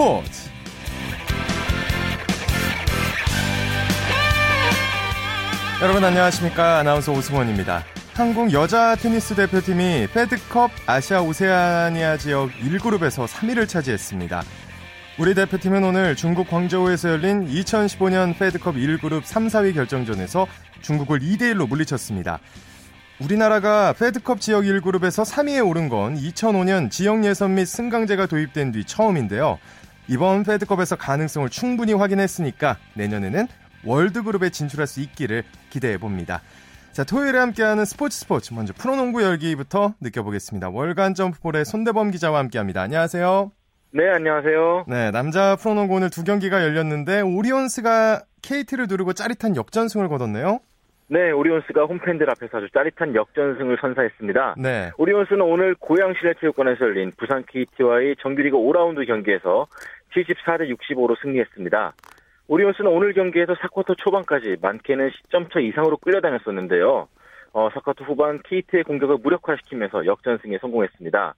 [0.00, 0.48] 스포츠
[5.82, 14.42] 여러분 안녕하십니까 아나운서 오승원입니다 한국 여자 테니스 대표팀이 패드컵 아시아 오세아니아 지역 1그룹에서 3위를 차지했습니다
[15.18, 20.46] 우리 대표팀은 오늘 중국 광저우에서 열린 2015년 패드컵 1그룹 3, 4위 결정전에서
[20.80, 22.40] 중국을 2대1로 물리쳤습니다.
[23.20, 29.58] 우리나라가 패드컵 지역 1그룹에서 3위에 오른 건 2005년 지역 예선 및 승강제가 도입된 뒤 처음인데요.
[30.10, 33.46] 이번 패드컵에서 가능성을 충분히 확인했으니까 내년에는
[33.86, 36.40] 월드그룹에 진출할 수 있기를 기대해 봅니다.
[36.90, 40.70] 자, 토요일에 함께하는 스포츠 스포츠 먼저 프로농구 열기부터 느껴보겠습니다.
[40.70, 42.82] 월간 점프볼의 손대범 기자와 함께합니다.
[42.82, 43.52] 안녕하세요.
[43.92, 44.86] 네, 안녕하세요.
[44.88, 50.58] 네, 남자 프로농구 오늘 두 경기가 열렸는데 오리온스가 KT를 누르고 짜릿한 역전승을 거뒀네요.
[51.12, 54.54] 네, 오리온스가 홈팬들 앞에서 아주 짜릿한 역전승을 선사했습니다.
[54.58, 54.92] 네.
[54.96, 59.66] 오리온스는 오늘 고양 실내 체육관에서 열린 부산 KT와의 정규리그 5라운드 경기에서
[60.14, 61.94] 74대 65로 승리했습니다.
[62.48, 67.08] 오리온스는 오늘 경기에서 4쿼터 초반까지 많게는 10점 차 이상으로 끌려다녔었는데요.
[67.52, 71.34] 어, 4쿼터 후반 KT의 공격을 무력화시키면서 역전승에 성공했습니다.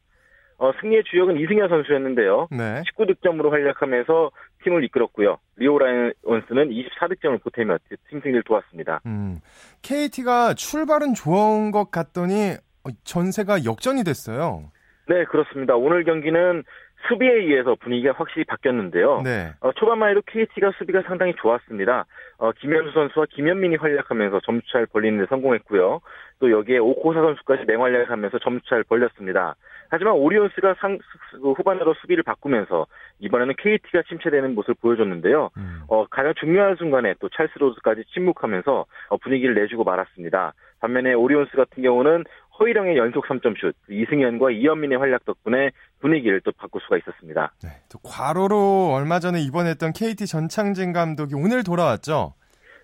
[0.58, 2.48] 어, 승리의 주역은 이승현 선수였는데요.
[2.52, 2.82] 네.
[2.82, 4.30] 19득점으로 활약하면서
[4.62, 5.38] 팀을 이끌었고요.
[5.56, 9.00] 리오 라이온스는 24득점을 보태며 팀 승리를 도왔습니다.
[9.06, 9.40] 음,
[9.82, 12.56] KT가 출발은 좋은 것 같더니
[13.04, 14.70] 전세가 역전이 됐어요.
[15.08, 15.74] 네, 그렇습니다.
[15.74, 16.62] 오늘 경기는
[17.08, 19.22] 수비에 의해서 분위기가 확실히 바뀌었는데요.
[19.22, 19.52] 네.
[19.60, 22.06] 어, 초반만 해도 KT가 수비가 상당히 좋았습니다.
[22.38, 26.00] 어, 김현수 선수와 김현민이 활약하면서 점수차를 벌리는 데 성공했고요.
[26.38, 29.54] 또 여기에 오코사 선수까지 맹활약하면서 점수차를 벌렸습니다.
[29.92, 30.98] 하지만 오리온스가 상,
[31.42, 32.86] 후반으로 수비를 바꾸면서
[33.18, 35.50] 이번에는 KT가 침체되는 모습을 보여줬는데요.
[35.58, 35.82] 음.
[35.86, 40.54] 어, 가장 중요한 순간에 또 찰스 로드까지 침묵하면서 어, 분위기를 내주고 말았습니다.
[40.80, 42.24] 반면에 오리온스 같은 경우는
[42.58, 47.52] 허일영의 연속 3점슛, 이승현과 이현민의 활약 덕분에 분위기를 또 바꿀 수가 있었습니다.
[47.62, 52.32] 네, 또 과로로 얼마 전에 입원했던 KT 전창진 감독이 오늘 돌아왔죠?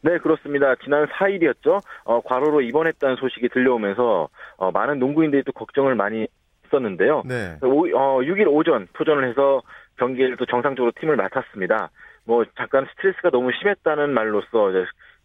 [0.03, 0.75] 네, 그렇습니다.
[0.85, 1.81] 지난 4일이었죠.
[2.05, 6.29] 어, 과로로 입원했다는 소식이 들려오면서 어, 많은 농구인들이 또 걱정을 많이
[6.69, 7.23] 했었는데요.
[7.27, 7.56] 네.
[7.62, 9.62] 오, 어, 6일 오전 토전을 해서
[9.97, 11.91] 경기를 또 정상적으로 팀을 맡았습니다.
[12.25, 14.71] 뭐 잠깐 스트레스가 너무 심했다는 말로써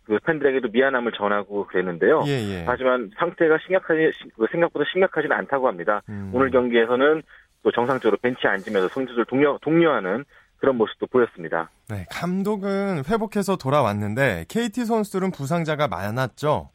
[0.06, 2.24] 그 팬들에게도 미안함을 전하고 그랬는데요.
[2.28, 2.64] 예, 예.
[2.66, 6.02] 하지만 상태가 심각하지 그 생각보다 심각하지는 않다고 합니다.
[6.10, 6.32] 음.
[6.34, 7.24] 오늘 경기에서는
[7.64, 10.26] 또 정상적으로 벤치에 앉으면서 선수들 독려 독려하는
[10.58, 11.70] 그런 모습도 보였습니다.
[11.90, 16.70] 네, 감독은 회복해서 돌아왔는데 KT 선수들은 부상자가 많았죠.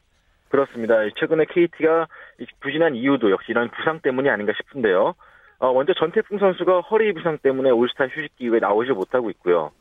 [0.49, 0.95] 그렇습니다.
[1.19, 2.07] 최근에 KT가
[2.59, 5.15] 부진한 이유도 역시 이런 부상 때문이 아닌가 싶은데요.
[5.59, 9.71] 어, 먼저 전태풍 선수가 허리 부상 때문에 올스타 휴식기 이후에 나오지 못하고 있고요.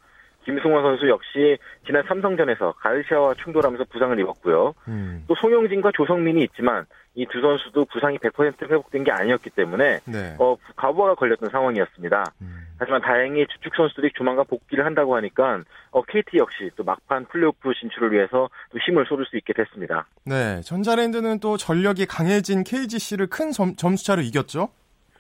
[0.45, 4.75] 김승원 선수 역시 지난 삼성전에서 가르시아와 충돌하면서 부상을 입었고요.
[4.89, 5.25] 음.
[5.29, 6.87] 또 송영진과 조성민이 있지만
[7.19, 10.37] 이 두 선수도 부상이 100% 회복된 게 아니었기 때문에 네.
[10.39, 12.33] 어, 가부가 걸렸던 상황이었습니다.
[12.43, 12.69] 음.
[12.79, 18.13] 하지만 다행히 주축 선수들이 조만간 복귀를 한다고 하니까 어, KT 역시 또 막판 플레이오프 진출을
[18.13, 20.07] 위해서 또 힘을 쏟을 수 있게 됐습니다.
[20.25, 24.69] 네, 전자랜드는 또 전력이 강해진 KGC를 큰 점, 점수차로 이겼죠?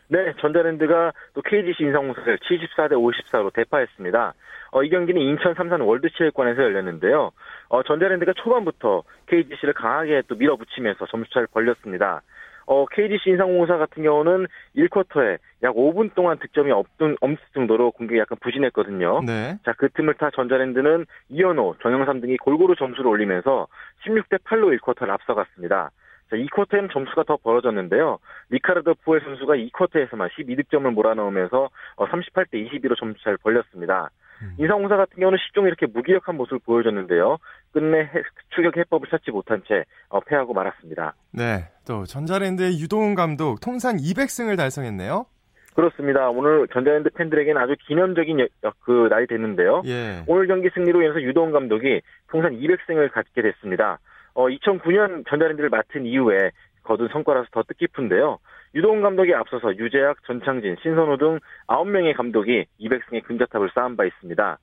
[0.09, 4.35] 네, 전자랜드가 또 KGC 인상공사를 74대 54로 대파했습니다.
[4.73, 7.31] 어, 이 경기는 인천 삼산 월드체육관에서 열렸는데요.
[7.69, 12.23] 어, 전자랜드가 초반부터 KGC를 강하게 또 밀어붙이면서 점수차를 벌렸습니다.
[12.67, 18.37] 어, KGC 인상공사 같은 경우는 1쿼터에 약 5분 동안 득점이 없던, 없을 정도로 공격이 약간
[18.43, 19.23] 부진했거든요.
[19.27, 19.59] 네.
[19.65, 23.69] 자, 그 틈을 타 전자랜드는 이현호, 정영삼 등이 골고루 점수를 올리면서
[24.07, 25.91] 16대 8로 1쿼터를 앞서갔습니다.
[26.31, 28.19] 자, 2쿼터에는 점수가 더 벌어졌는데요.
[28.51, 34.11] 리카르도 푸엘 선수가 2쿼터에서만 12득점을 몰아넣으면서 38대 22로 점수차를 벌렸습니다.
[34.43, 34.55] 음.
[34.59, 37.39] 인상공사 같은 경우는 시종 이렇게 무기력한 모습을 보여줬는데요.
[37.73, 38.11] 끝내
[38.55, 41.15] 추격 해법을 찾지 못한 채 어, 패하고 말았습니다.
[41.33, 45.27] 네, 또 전자랜드의 유동훈 감독 통산 200승을 달성했네요.
[45.75, 46.29] 그렇습니다.
[46.29, 49.83] 오늘 전자랜드 팬들에게는 아주 기념적인 여, 그 날이 됐는데요.
[49.87, 50.25] 예.
[50.27, 54.01] 오늘 경기 승리로 인해서 유동훈 감독이 통산 200승을 갖게 됐습니다.
[54.39, 56.53] 어, 2009년 전자랜드를 맡은 이후에
[56.85, 58.39] 거둔 성과라서 더 뜻깊은데요.
[58.77, 64.59] 유도훈 감독에 앞서서 유재학, 전창진, 신선우 등 9명의 감독이 200승의 금자탑을 쌓은 바 있습니다.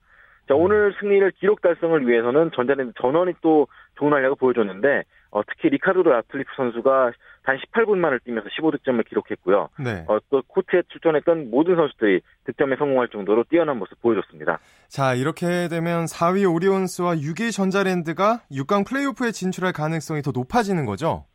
[0.47, 3.67] 자, 오늘 승리를 기록 달성을 위해서는 전자랜드 전원이 또
[3.97, 5.03] 좋은 활약을 보여줬는데,
[5.35, 7.11] 어, 특히 리카르도 라틀리프 선수가
[7.43, 9.67] 단 18분 만을 뛰면서 15득점을 기록했고요.
[9.83, 10.05] 네.
[10.07, 14.59] 어, 또 코트에 출전했던 모든 선수들이 득점에 성공할 정도로 뛰어난 모습 보여줬습니다.
[14.87, 21.25] 자, 이렇게 되면 4위 오리온스와 6위 전자랜드가 6강 플레이오프에 진출할 가능성이 더 높아지는 거죠?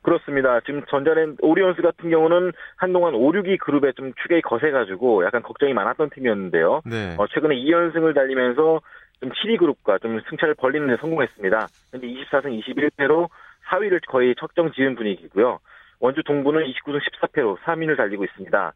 [0.00, 0.60] 그렇습니다.
[0.60, 6.08] 지금 전자랜드 오리온스 같은 경우는 한동안 5, 6위 그룹에 좀 추격이 거세가지고 약간 걱정이 많았던
[6.14, 6.80] 팀이었는데요.
[6.86, 7.14] 네.
[7.18, 8.80] 어, 최근에 2연승을 달리면서
[9.20, 11.68] 좀 7위 그룹과 좀 승차를 벌리는 데 성공했습니다.
[11.92, 13.28] 현재 24승 21패로
[13.70, 15.60] 4위를 거의 척정 지은 분위기고요.
[16.00, 18.72] 원주 동부는 29승 14패로 3위를 달리고 있습니다.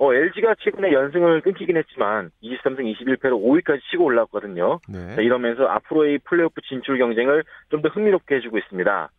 [0.00, 4.78] 어, LG가 최근에 연승을 끊기긴 했지만 23승 21패로 5위까지 치고 올라왔거든요.
[4.88, 5.16] 네.
[5.16, 9.10] 자, 이러면서 앞으로의 플레이오프 진출 경쟁을 좀 더 흥미롭게 해주고 있습니다.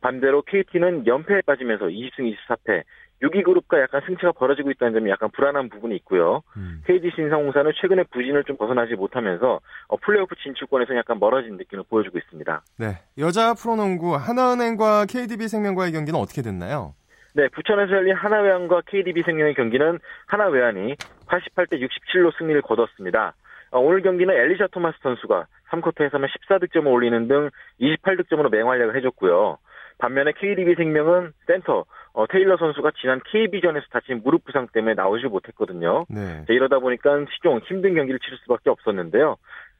[0.00, 2.84] 반대로 KT는 연패에 빠지면서 20승 24패,
[3.22, 6.42] 6위 그룹과 약간 승차가 벌어지고 있다는 점이 약간 불안한 부분이 있고요.
[6.56, 6.82] 음.
[6.86, 12.62] KG 신상공사는 최근에 부진을 좀 벗어나지 못하면서 어, 플레이오프 진출권에서 약간 멀어진 느낌을 보여주고 있습니다.
[12.78, 16.94] 네, 여자 프로농구 하나은행과 KDB생명과의 경기는 어떻게 됐나요?
[17.34, 23.34] 네, 부천에서 열린 하나외환과 KDB생명의 경기는 하나외환이 88대 67로 승리를 거뒀습니다.
[23.70, 27.50] 어, 오늘 경기는 엘리샤 토마스 선수가 3쿼터에서만 14득점을 올리는 등
[27.80, 29.58] 28득점으로 맹활약을 해줬고요.
[29.98, 36.06] 반면에 KDB 생명은 센터 어, 테일러 선수가 지난 KB전에서 다친 무릎 부상 때문에 나오지 못했거든요.
[36.08, 36.44] 네.
[36.46, 39.36] 자, 이러다 보니까 시종 힘든 경기를 치를 수밖에 없었는데요.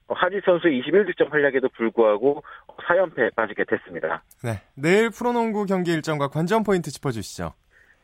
[0.09, 2.43] 어, 하지 선수의 21득점 활약에도 불구하고
[2.87, 4.23] 4연패에 빠지게 됐습니다.
[4.43, 7.53] 네, 내일 프로농구 경기 일정과 관전 포인트 짚어주시죠.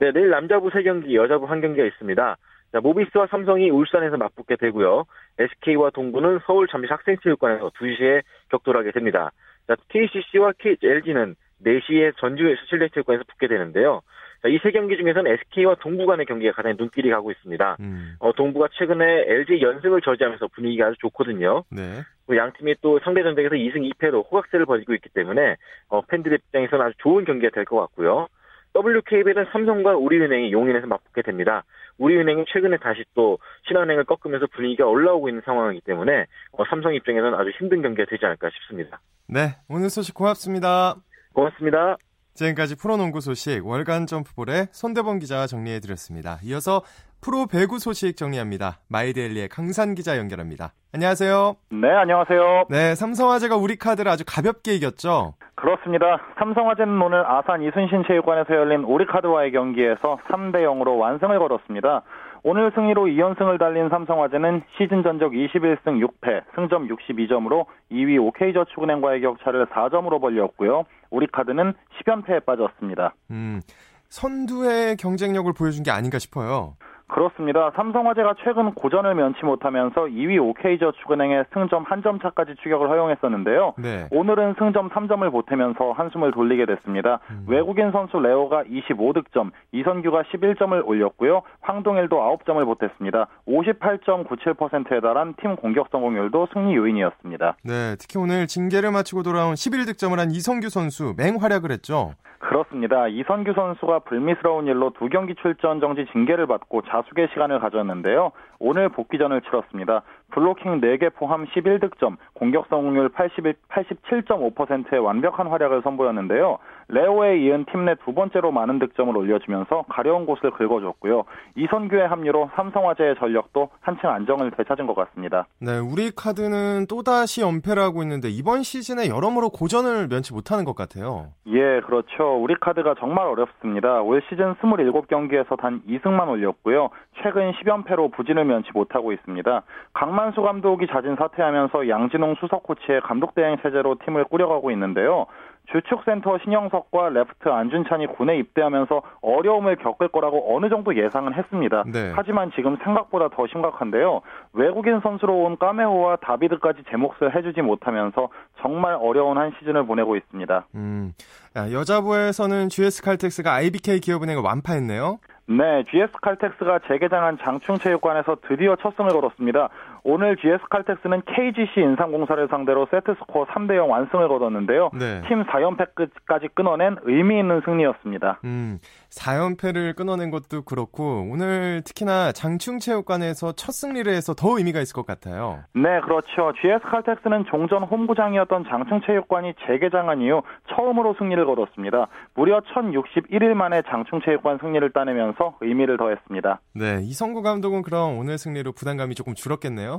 [0.01, 2.37] 네, 내일 남자부 3경기, 여자부 1경기가 있습니다.
[2.73, 5.05] 자, 모비스와 삼성이 울산에서 맞붙게 되고요.
[5.39, 9.31] SK와 동부는 서울 잠실 학생체육관에서 2시에 격돌하게 됩니다.
[9.69, 14.03] 자, KCC와 K, LG는 4시에 전주 실내체육관에서 붙게 되는데요.
[14.47, 17.77] 이 세 경기 중에서는 SK와 동부 간의 경기가 가장 눈길이 가고 있습니다.
[17.81, 18.17] 음.
[18.19, 21.65] 어, 동부가 최근에 LG 연승을 저지하면서 분위기가 아주 좋거든요.
[21.71, 22.03] 네.
[22.37, 25.57] 양 팀이 또 상대 전적에서 2승 2패로 호각세를 벌이고 있기 때문에
[25.89, 28.29] 어, 팬들 입장에서는 아주 좋은 경기가 될 것 같고요.
[28.77, 31.65] WKBL은 삼성과 우리은행이 용인에서 맞붙게 됩니다.
[31.97, 33.39] 우리은행이 최근에 다시 또
[33.69, 38.51] 신한은행을 꺾으면서 분위기가 올라오고 있는 상황이기 때문에 어, 삼성 입장에서는 아주 힘든 경기가 되지 않을까
[38.51, 39.01] 싶습니다.
[39.27, 40.97] 네, 오늘 소식 고맙습니다.
[41.35, 41.97] 고맙습니다.
[42.35, 46.39] 지금까지 프로농구 소식 월간 점프볼의 손대범 기자가 정리해드렸습니다.
[46.45, 46.83] 이어서
[47.21, 48.81] 프로 배구 소식 정리합니다.
[48.89, 50.73] 마이데일리의 강산 기자 연결합니다.
[50.93, 51.57] 안녕하세요.
[51.71, 52.65] 네, 안녕하세요.
[52.69, 55.35] 네, 삼성화재가 우리 카드를 아주 가볍게 이겼죠?
[55.55, 56.21] 그렇습니다.
[56.39, 62.03] 삼성화재는 오늘 아산 이순신 체육관에서 열린 우리 카드와의 경기에서 3대 0으로 완승을 거뒀습니다.
[62.47, 70.21] 오늘 승리로 2연승을 달린 삼성화재는 시즌 전적 21승 6패, 승점 62점으로 2위 OK저축은행과의 격차를 4점으로
[70.21, 70.85] 벌렸고요.
[71.09, 71.73] 우리카드는
[72.05, 73.15] 10연패에 빠졌습니다.
[73.31, 73.63] 음,
[74.11, 76.77] 선두의 경쟁력을 보여준 게 아닌가 싶어요.
[77.07, 77.71] 그렇습니다.
[77.77, 83.75] 삼성화재가 최근 고전을 면치 못하면서 2위 OK저축은행의 승점 한점 차까지 추격을 허용했었는데요.
[83.79, 84.09] 네.
[84.11, 87.21] 오늘은 승점 3점을 보태면서 한숨을 돌리게 됐습니다.
[87.31, 87.45] 음.
[87.47, 91.43] 외국인 선수 레오가 25득점, 이선규가 11점을 올렸고요.
[91.61, 93.27] 황동일도 9점을 보탰습니다.
[93.47, 97.57] 58.97%에 달한 팀 공격 성공률도 승리 요인이었습니다.
[97.65, 102.13] 네, 특히 오늘 징계를 마치고 돌아온 11득점을 한 이성규 선수 맹활약을 했죠.
[102.45, 103.09] 그렇습니다.
[103.09, 108.31] 이선규 선수가 불미스러운 일로 두 경기 출전 정지 징계를 받고 자숙의 시간을 가졌는데요.
[108.61, 110.03] 오늘 복귀전을 치렀습니다.
[110.31, 116.59] 블로킹 4개 포함 11득점, 공격 성공률 81, 87.5%의 완벽한 활약을 선보였는데요.
[116.89, 121.25] 레오에 이은 팀 내 두 번째로 많은 득점을 올려주면서 가려운 곳을 긁어줬고요.
[121.57, 125.47] 이선규의 합류로 삼성화재의 전력도 한층 안정을 되찾은 것 같습니다.
[125.61, 131.29] 네, 우리 카드는 또다시 연패를 하고 있는데 이번 시즌에 여러모로 고전을 면치 못하는 것 같아요.
[131.47, 132.37] 예, 그렇죠.
[132.43, 134.01] 우리 카드가 정말 어렵습니다.
[134.03, 136.91] 올 시즌 27경기에서 단 2승만 올렸고요.
[137.23, 139.63] 최근 10연패로 부진을 면치 못하고 있습니다.
[139.93, 145.27] 강만수 감독이 자진 사퇴하면서 양진웅 수석 코치의 감독 대행 체제로 팀을 꾸려가고 있는데요.
[145.73, 151.85] 주축 센터 신영석과 레프트 안준찬이 군에 입대하면서 어려움을 겪을 거라고 어느 정도 예상은 했습니다.
[151.87, 152.13] 네.
[152.15, 154.21] 하지만 지금 생각보다 더 심각한데요.
[154.53, 158.29] 외국인 선수로 온 까메호와 다비드까지 제 몫을 해주지 못하면서
[158.61, 160.67] 정말 어려운 한 시즌을 보내고 있습니다.
[160.75, 161.13] 음,
[161.57, 165.19] 여자부에서는 GS 칼텍스가 IBK 기업은행을 완파했네요.
[165.47, 169.69] 네, GS 칼텍스가 재개장한 장충체육관에서 드디어 첫 승을 걸었습니다.
[170.05, 174.91] 오늘 GS 칼텍스는 KGC 인삼공사를 상대로 세트 스코어 3대 0 완승을 거뒀는데요.
[174.93, 175.23] 네.
[175.27, 178.39] 팀 4연패까지 끊어낸 의미 있는 승리였습니다.
[178.45, 178.79] 음,
[179.11, 185.61] 4연패를 끊어낸 것도 그렇고 오늘 특히나 장충체육관에서 첫 승리를 해서 더 의미가 있을 것 같아요.
[185.75, 186.53] 네, 그렇죠.
[186.61, 192.09] GS 칼텍스는 종전 홈구장이었던 장충체육관이 재개장한 이후 처음으로 승리를 거뒀습니다.
[192.35, 196.61] 무려 1061일 만에 장충체육관 승리를 따내면서 의미를 더했습니다.
[196.75, 199.94] 네, 이성구 감독은 그럼 오늘 승리로 부담감이 조금 줄었겠네요.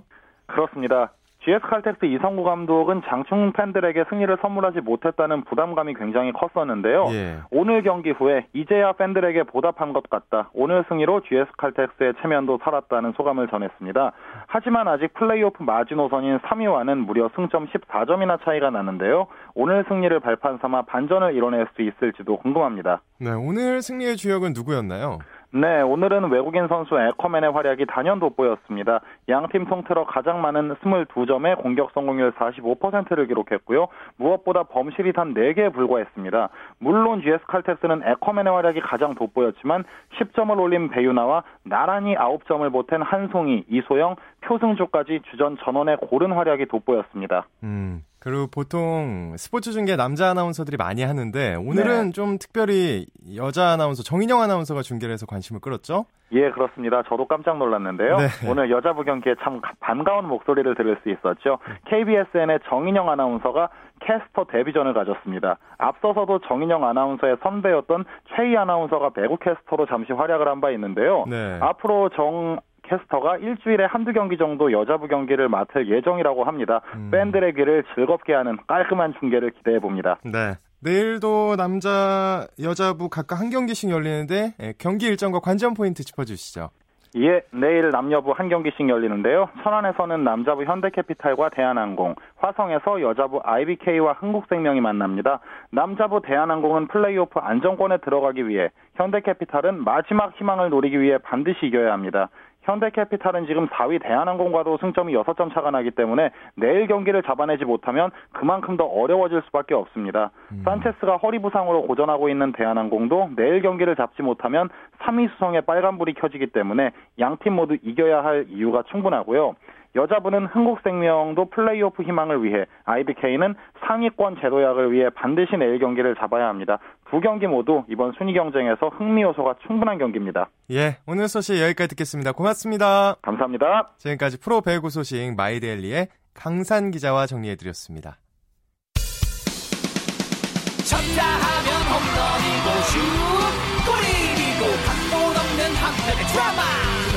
[0.48, 1.12] 그렇습니다.
[1.46, 7.06] GS 칼텍스 이성구 감독은 장충 팬들에게 승리를 선물하지 못했다는 부담감이 굉장히 컸었는데요.
[7.12, 7.38] 예.
[7.52, 10.50] 오늘 경기 후에 이제야 팬들에게 보답한 것 같다.
[10.54, 14.12] 오늘 승리로 GS 칼텍스의 체면도 살았다는 소감을 전했습니다.
[14.48, 19.28] 하지만 아직 플레이오프 마지노선인 3위와는 무려 승점 14점이나 차이가 나는데요.
[19.54, 23.02] 오늘 승리를 발판 삼아 반전을 이뤄낼 수 있을지도 궁금합니다.
[23.20, 25.20] 네, 오늘 승리의 주역은 누구였나요?
[25.58, 29.00] 네, 오늘은 외국인 선수 에커맨의 활약이 단연 돋보였습니다.
[29.30, 33.88] 양팀 통틀어 가장 많은 22점에 공격 성공률 45%를 기록했고요.
[34.18, 36.50] 무엇보다 범실이 단 4개에 불과했습니다.
[36.80, 39.86] 물론 GS 칼텍스는 에커맨의 활약이 가장 돋보였지만
[40.20, 47.48] 10점을 올린 배유나와 나란히 9점을 보탠 한송이, 이소영, 표승주까지 주전 전원의 고른 활약이 돋보였습니다.
[47.64, 48.04] 음.
[48.26, 52.12] 그리고 보통 스포츠 중계 남자 아나운서들이 많이 하는데 오늘은 네.
[52.12, 53.06] 좀 특별히
[53.36, 56.06] 여자 아나운서 정인영 아나운서가 중계를 해서 관심을 끌었죠?
[56.32, 57.04] 예, 그렇습니다.
[57.08, 58.18] 저도 깜짝 놀랐는데요.
[58.18, 58.26] 네.
[58.50, 61.60] 오늘 여자부 경기에 참 반가운 목소리를 들을 수 있었죠.
[61.86, 63.70] KBSN의 정인영 아나운서가
[64.02, 65.60] 캐스터 데뷔전을 가졌습니다.
[65.78, 68.06] 앞서서도 정인영 아나운서의 선배였던
[68.36, 71.26] 최희 아나운서가 배구 캐스터로 잠시 활약을 한 바 있는데요.
[71.30, 71.60] 네.
[71.62, 76.82] 앞으로 정 캐스터가 일주일에 한두 경기 정도 여자부 경기를 맡을 예정이라고 합니다.
[76.96, 77.10] 음.
[77.12, 80.18] 팬들의 귀를 즐겁게 하는 깔끔한 중계를 기대해 봅니다.
[80.24, 80.56] 네.
[80.82, 86.70] 내일도 남자, 여자부 각각 한 경기씩 열리는데 예, 경기 일정과 관전 포인트 짚어주시죠.
[87.18, 89.48] 예, 내일 남녀부 한 경기씩 열리는데요.
[89.64, 95.40] 천안에서는 남자부 현대캐피탈과 대한항공, 화성에서 여자부 IBK와 흥국생명이 만납니다.
[95.72, 102.30] 남자부 대한항공은 플레이오프 안정권에 들어가기 위해, 현대캐피탈은 마지막 희망을 노리기 위해 반드시 이겨야 합니다.
[102.66, 108.86] 현대캐피탈은 지금 4위 대한항공과도 승점이 6점 차가 나기 때문에 내일 경기를 잡아내지 못하면 그만큼 더
[108.86, 110.32] 어려워질 수밖에 없습니다.
[110.52, 110.62] 음.
[110.66, 114.70] 산체스가 허리 부상으로 고전하고 있는 대한항공도 내일 경기를 잡지 못하면
[115.00, 119.56] 3위 수성에 빨간불이 켜지기 때문에 양팀 모두 이겨야 할 이유가 충분하고요.
[119.96, 123.56] 여자분은 흥국생명도 플레이오프 희망을 위해 IBK는
[123.86, 126.80] 상위권 제도약을 위해 반드시 내일 경기를 잡아야 합니다.
[127.16, 130.50] 두 경기 모두 이번 순위 경쟁에서 흥미 요소가 충분한 경기입니다.
[130.72, 132.34] 예, 오늘 소식 여기까지 듣겠습니다.
[132.34, 133.16] 고맙습니다.
[133.22, 133.94] 감사합니다.
[134.00, 138.18] 지금까지 프로 배구 소식 마이데일리의 강산 기자와 정리해드렸습니다.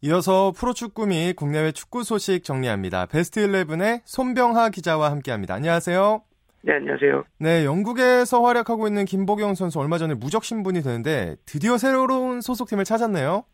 [0.00, 3.06] 이어서 프로축구 및 국내외 축구 소식 정리합니다.
[3.06, 5.54] 베스트 11의 손병하 기자와 함께합니다.
[5.54, 6.22] 안녕하세요.
[6.62, 7.24] 네, 안녕하세요.
[7.40, 13.44] 네, 영국에서 활약하고 있는 김보경 선수 얼마 전에 무적 신분이 됐는데 드디어 새로운 소속팀을 찾았네요.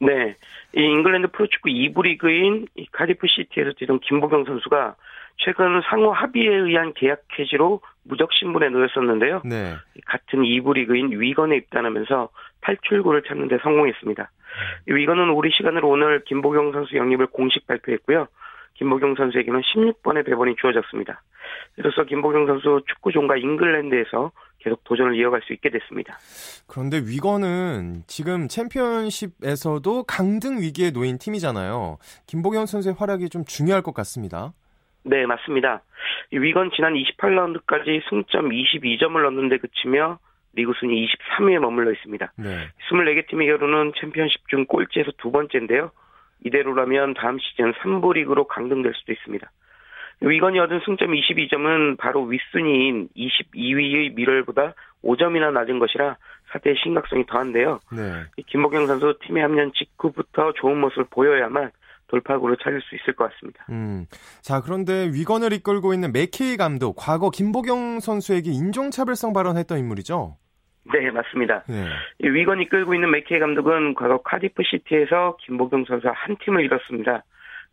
[0.00, 0.36] 네,
[0.76, 4.94] 이 잉글랜드 프로축구 2부 리그인 카디프 시티에서 뛰던 김보경 선수가
[5.38, 9.42] 최근 상호 합의에 의한 계약 해지로 무적 신분에 놓였었는데요.
[9.44, 9.74] 네.
[10.06, 12.28] 같은 2부 리그인 위건에 입단하면서
[12.62, 14.30] 탈출구를 찾는 데 성공했습니다.
[14.88, 18.26] 이거는 우리 시간으로 오늘 김보경 선수 영입을 공식 발표했고요.
[18.74, 21.22] 김보경 선수에게는 16번의 배번이 주어졌습니다.
[21.76, 26.18] 이로써 김보경 선수 축구 종가 잉글랜드에서 계속 도전을 이어갈 수 있게 됐습니다.
[26.66, 31.98] 그런데 위건은 지금 챔피언십에서도 강등 위기에 놓인 팀이잖아요.
[32.26, 34.52] 김보경 선수의 활약이 좀 중요할 것 같습니다.
[35.04, 35.82] 네, 맞습니다.
[36.32, 40.18] 위건 지난 28라운드까지 승점 22점을 넣는데 그치며
[40.54, 42.32] 리그 순위 23위에 머물러 있습니다.
[42.36, 42.68] 네.
[42.90, 45.90] 24개 팀의 결혼은 챔피언십 중 꼴찌에서 두 번째인데요.
[46.44, 49.50] 이대로라면 다음 시즌 3부 리그로 강등될 수도 있습니다.
[50.20, 54.74] 위건이 얻은 승점 22점은 바로 윗순위인 22위의 미럴보다
[55.04, 56.16] 5점이나 낮은 것이라
[56.50, 57.78] 사태의 심각성이 더한데요.
[57.92, 58.24] 네.
[58.46, 61.70] 김보경 선수 팀에 합류한 직후부터 좋은 모습을 보여야만
[62.08, 63.64] 돌파구를 찾을 수 있을 것 같습니다.
[63.70, 64.06] 음.
[64.42, 70.36] 자, 그런데 위건을 이끌고 있는 맥케이 감독, 과거 김보경 선수에게 인종차별성 발언했던 인물이죠?
[70.92, 71.64] 네, 맞습니다.
[71.68, 71.84] 네.
[72.20, 77.24] 위건이 이끌고 있는 맥케이 감독은 과거 카디프 시티에서 김보경 선수와 한 팀을 이뤘습니다.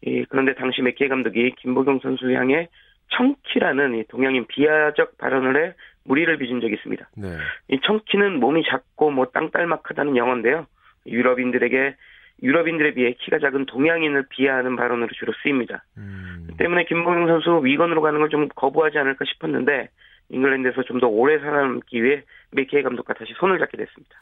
[0.07, 2.67] 예, 그런데 당시 맥케이 감독이 김보경 선수 향해
[3.11, 5.73] 청키라는 동양인 비하적 발언을 해
[6.03, 7.09] 무리를 빚은 적이 있습니다.
[7.17, 7.27] 네.
[7.69, 10.67] 이 청키는 몸이 작고 뭐 땅딸막하다는 영어인데요.
[11.07, 11.95] 유럽인들에게
[12.43, 15.83] 유럽인들에 비해 키가 작은 동양인을 비하하는 발언으로 주로 쓰입니다.
[15.97, 16.47] 음.
[16.57, 19.89] 때문에 김보경 선수 위건으로 가는 걸 좀 거부하지 않을까 싶었는데
[20.29, 24.15] 잉글랜드에서 좀 더 오래 살아남기 위해 맥케이 감독과 다시 손을 잡게 됐습니다.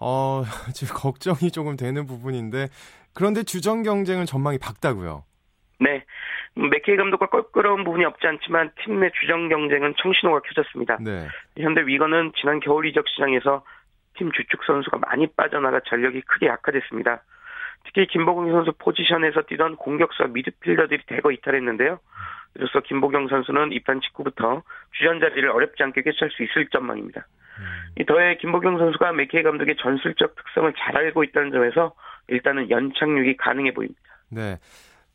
[0.00, 0.42] 어,
[0.74, 2.68] 지금 걱정이 조금 되는 부분인데
[3.14, 5.24] 그런데 주전 경쟁은 전망이 밝다고요.
[5.80, 6.04] 네.
[6.54, 10.98] 맥케이 감독과 껄끄러운 부분이 없지 않지만 팀 내 주전 경쟁은 청신호가 켜졌습니다.
[11.00, 11.26] 네.
[11.58, 13.62] 현대 위건은 지난 겨울 이적 시장에서
[14.16, 17.22] 팀 주축 선수가 많이 빠져나가 전력이 크게 약화됐습니다.
[17.86, 21.98] 특히 김보경 선수 포지션에서 뛰던 공격수 미드필더들이 대거 이탈했는데요.
[22.52, 24.62] 그래서 김보경 선수는 입단 직후부터
[24.96, 27.26] 주전 자리를 어렵지 않게 꿰찰 수 있을 전망입니다.
[27.58, 28.04] 음.
[28.06, 31.94] 더해 김보경 선수가 맥케이 감독의 전술적 특성을 잘 알고 있다는 점에서
[32.28, 34.00] 일단은 연착륙이 가능해 보입니다.
[34.30, 34.58] 네.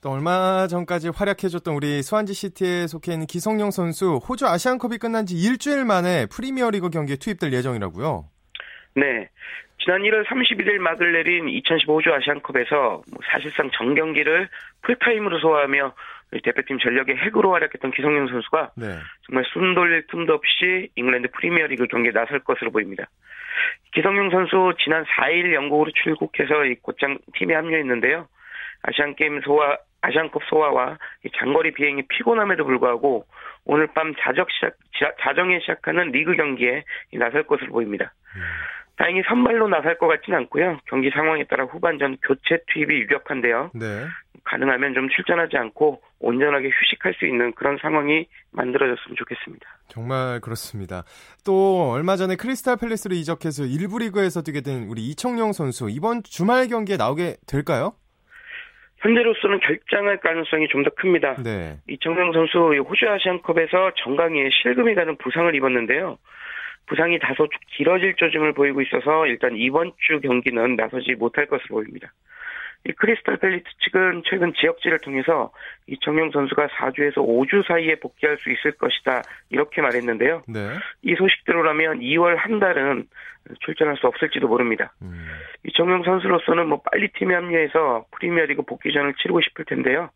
[0.01, 5.35] 또 얼마 전까지 활약해줬던 우리 수완지 시티에 속해 있는 기성용 선수 호주 아시안컵이 끝난 지
[5.35, 8.25] 일주일 만에 프리미어리그 경기에 투입될 예정이라고요.
[8.95, 9.29] 네.
[9.83, 14.47] 지난 1월 31일 막을 내린 2015 호주 아시안컵에서 뭐 사실상 전 경기를
[14.83, 15.93] 풀타임으로 소화하며
[16.43, 18.99] 대표팀 전력의 핵으로 활약했던 기성용 선수가 네.
[19.25, 23.05] 정말 숨 돌릴 틈도 없이 잉글랜드 프리미어리그 경기에 나설 것으로 보입니다.
[23.93, 28.27] 기성용 선수 지난 4일 영국으로 출국해서 곧장 팀에 합류했는데요.
[28.83, 30.97] 아시안 게임 소화 아시안컵 소화와
[31.37, 33.25] 장거리 비행의 피곤함에도 불구하고
[33.65, 36.83] 오늘 밤 자적 시작, 자정에 시작하는 리그 경기에
[37.13, 38.13] 나설 것으로 보입니다.
[38.35, 38.41] 음.
[38.97, 40.79] 다행히 선발로 나설 것 같지는 않고요.
[40.87, 43.71] 경기 상황에 따라 후반전 교체 투입이 유력한데요.
[43.73, 44.05] 네.
[44.43, 49.65] 가능하면 좀 출전하지 않고 온전하게 휴식할 수 있는 그런 상황이 만들어졌으면 좋겠습니다.
[49.87, 51.03] 정말 그렇습니다.
[51.45, 56.67] 또 얼마 전에 크리스탈 팰리스로 이적해서 일부 리그에서 뛰게 된 우리 이청용 선수 이번 주말
[56.67, 57.93] 경기에 나오게 될까요?
[58.99, 61.35] 현재로서는 결장할 가능성이 좀 더 큽니다.
[61.43, 61.77] 네.
[61.89, 66.17] 이청용 선수 호주 아시안컵에서 정강이에 실금이 가는 부상을 입었는데요.
[66.91, 72.11] 부상이 다소 길어질 조짐을 보이고 있어서 일단 이번 주 경기는 나서지 못할 것으로 보입니다.
[72.85, 75.53] 이 크리스탈 팰리스 측은 최근 지역지를 통해서
[75.87, 79.21] 이청용 선수가 4주에서 5주 사이에 복귀할 수 있을 것이다
[79.51, 80.43] 이렇게 말했는데요.
[80.49, 80.59] 네.
[81.03, 83.07] 이 소식대로라면 2월 한 달은
[83.61, 84.91] 출전할 수 없을지도 모릅니다.
[85.01, 85.27] 음.
[85.63, 90.09] 이청용 선수로서는 뭐 빨리 팀에 합류해서 프리미어리그 복귀전을 치르고 싶을 텐데요.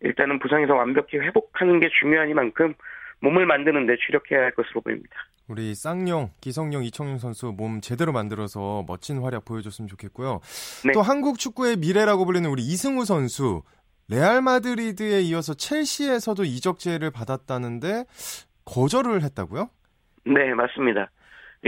[0.00, 2.74] 일단은 부상에서 완벽히 회복하는 게 중요하니만큼
[3.20, 5.16] 몸을 만드는 데 주력해야 할 것으로 보입니다.
[5.48, 10.40] 우리 쌍용, 기성용, 이청용 선수 몸 제대로 만들어서 멋진 활약 보여줬으면 좋겠고요.
[10.86, 10.92] 네.
[10.92, 13.62] 또 한국 축구의 미래라고 불리는 우리 이승우 선수,
[14.08, 18.04] 레알 마드리드에 이어서 첼시에서도 이적 제의를 받았다는데
[18.64, 19.68] 거절을 했다고요?
[20.26, 21.10] 네, 맞습니다.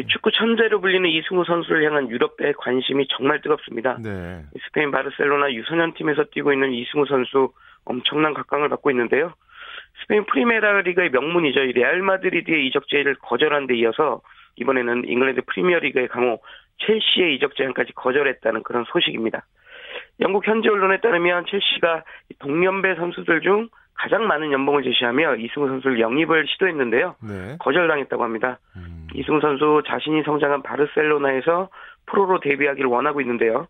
[0.08, 3.98] 축구 천재로 불리는 이승우 선수를 향한 유럽의 관심이 정말 뜨겁습니다.
[4.02, 4.44] 네.
[4.66, 7.52] 스페인 바르셀로나 유소년 팀에서 뛰고 있는 이승우 선수
[7.84, 9.32] 엄청난 각광을 받고 있는데요.
[10.02, 11.60] 스페인 프리메라 리그의 명문이죠.
[11.60, 14.20] 레알 마드리드의 이적 제의를 거절한 데 이어서
[14.56, 16.40] 이번에는 잉글랜드 프리미어 리그의 강호
[16.78, 19.44] 첼시의 이적 제안까지 거절했다는 그런 소식입니다.
[20.20, 22.04] 영국 현지 언론에 따르면 첼시가
[22.38, 27.16] 동년배 선수들 중 가장 많은 연봉을 제시하며 이승우 선수를 영입을 시도했는데요.
[27.22, 27.56] 네.
[27.58, 28.58] 거절당했다고 합니다.
[28.76, 29.06] 음.
[29.14, 31.70] 이승우 선수 자신이 성장한 바르셀로나에서
[32.06, 33.68] 프로로 데뷔하기를 원하고 있는데요.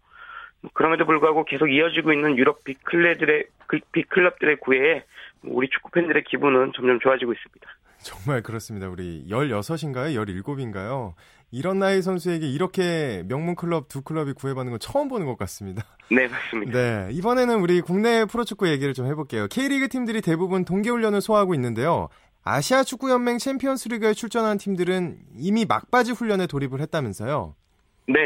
[0.73, 5.05] 그럼에도 불구하고 계속 이어지고 있는 유럽 빅클레들의 그 빅클럽들의 구애에
[5.45, 7.67] 우리 축구 팬들의 기분은 점점 좋아지고 있습니다.
[7.99, 8.89] 정말 그렇습니다.
[8.89, 10.15] 우리 16인가요?
[10.15, 11.15] 17인가요?
[11.53, 15.85] 이런 나이 선수에게 이렇게 명문 클럽 두 클럽이 구애받는 건 처음 보는 것 같습니다.
[16.11, 16.73] 네, 맞습니다.
[16.73, 19.47] 네, 이번에는 우리 국내 프로축구 얘기를 좀 해볼게요.
[19.49, 22.09] K리그 팀들이 대부분 동계훈련을 소화하고 있는데요.
[22.45, 27.55] 아시아 축구연맹 챔피언스 리그에 출전한 팀들은 이미 막바지 훈련에 돌입을 했다면서요?
[28.09, 28.25] 네.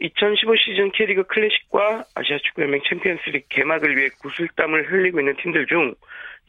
[0.00, 5.94] 2015 시즌 K리그 클래식과 아시아 축구연맹 챔피언스리그 개막을 위해 구슬땀을 흘리고 있는 팀들 중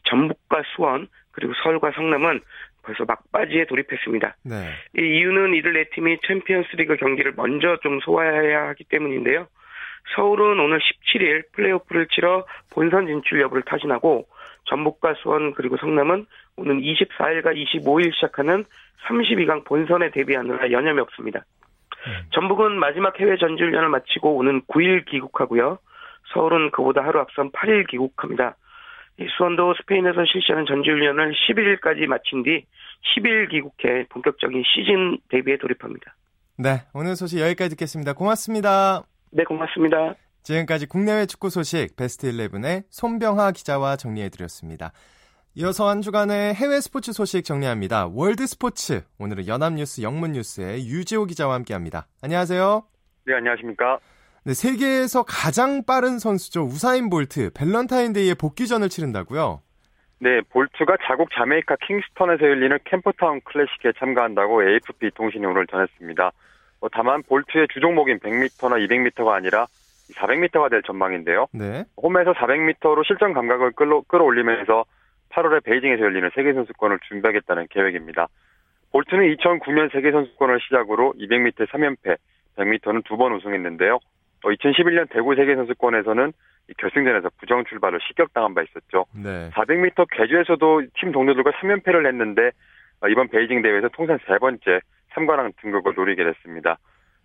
[0.04, 2.40] 전북과 수원 그리고 서울과 성남은
[2.82, 4.36] 벌써 막바지에 돌입했습니다.
[4.44, 4.56] 네.
[4.98, 9.46] 이 이유는 이들 네 팀이 챔피언스리그 경기를 먼저 좀 소화해야 하기 때문인데요.
[10.16, 14.26] 서울은 오늘 17일 플레이오프를 치러 본선 진출 여부를 타진하고
[14.64, 18.64] 전북과 수원 그리고 성남은 오는 24일과 25일 시작하는
[19.06, 21.44] 32강 본선에 데뷔하느라 여념이 없습니다.
[22.06, 22.12] 음.
[22.32, 25.78] 전북은 마지막 해외 전지훈련을 마치고 오는 9일 귀국하고요.
[26.32, 28.56] 서울은 그보다 하루 앞선 8일 귀국합니다.
[29.36, 32.64] 수원도 스페인에서 실시하는 전지훈련을 11일까지 마친 뒤
[33.14, 36.14] 10일 귀국해 본격적인 시즌 대비에 돌입합니다.
[36.58, 38.14] 네, 오늘 소식 여기까지 듣겠습니다.
[38.14, 39.02] 고맙습니다.
[39.30, 40.14] 네, 고맙습니다.
[40.42, 44.92] 지금까지 국내외 축구 소식 베스트 11의 손병하 기자와 정리해드렸습니다.
[45.54, 48.08] 이어서 한 주간의 해외 스포츠 소식 정리합니다.
[48.14, 52.06] 월드 스포츠 오늘은 연합뉴스 영문뉴스의 유지호 기자와 함께 합니다.
[52.22, 52.82] 안녕하세요.
[53.26, 53.98] 네, 안녕하십니까.
[54.44, 56.62] 네, 세계에서 가장 빠른 선수죠.
[56.62, 59.60] 우사인 볼트 밸런타인데이에 복귀전을 치른다고요?
[60.20, 66.32] 네, 볼트가 자국 자메이카 킹스턴에서 열리는 캠퍼다운 클래식에 참가한다고 AFP 통신이 오늘 전했습니다.
[66.80, 69.66] 어, 다만 볼트의 주종목인 100m나 200m가 아니라
[70.14, 71.48] 400m가 될 전망인데요.
[71.52, 71.84] 네.
[72.02, 74.86] 홈에서 400m로 실전 감각을 끌어, 끌어올리면서
[75.32, 78.28] 8월에 베이징에서 열리는 세계선수권을 준비하겠다는 계획입니다.
[78.92, 82.16] 볼트는 2009년 세계선수권을 시작으로 200m 3연패,
[82.56, 83.98] 100m는 두 번 우승했는데요.
[84.44, 86.32] 2011년 어, 대구 세계선수권에서는
[86.78, 89.06] 결승전에서 부정 출발을 실격당한 바 있었죠.
[89.14, 89.50] 네.
[89.50, 92.50] 400m 개주에서도 팀 동료들과 3연패를 했는데
[93.00, 94.80] 어, 이번 베이징 대회에서 통산 세 번째
[95.14, 96.78] 3관왕 등극을 노리게 됐습니다.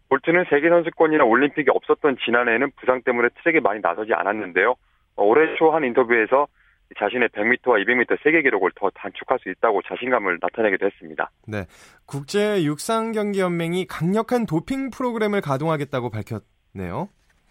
[0.10, 4.76] 볼트는 세계선수권이나 올림픽이 없었던 지난해에는 부상 때문에 트랙에 많이 나서지 않았는데요.
[5.18, 6.48] 어, 올해 초 한 인터뷰에서
[6.98, 11.30] 자신의 100m와 200m 세계 기록을 더 단축할 수 있다고 자신감을 나타내기도 했습니다.
[11.48, 11.66] 네.
[12.06, 17.10] 국제 육상 경기 연맹이 강력한 도핑 프로그램을 가동하겠다고 밝혔네요.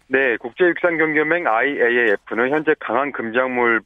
[0.09, 3.81] 네, 국제 육상 경기 연맹 IAAF는 현재 강한 금작물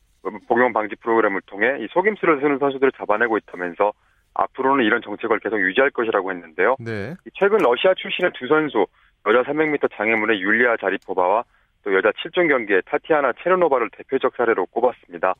[0.47, 3.91] 복용 방지 프로그램을 통해 이 속임수를 쓰는 선수들을 잡아내고 있다면서
[4.33, 6.77] 앞으로는 이런 정책을 계속 유지할 것이라고 했는데요.
[6.79, 7.15] 네.
[7.33, 8.85] 최근 러시아 출신의 두 선수
[9.27, 11.43] 여자 300m 장애물의 율리아 자리포바와
[11.83, 15.33] 또 여자 7종 경기의 타티아나 체르노바를 대표적 사례로 꼽았습니다.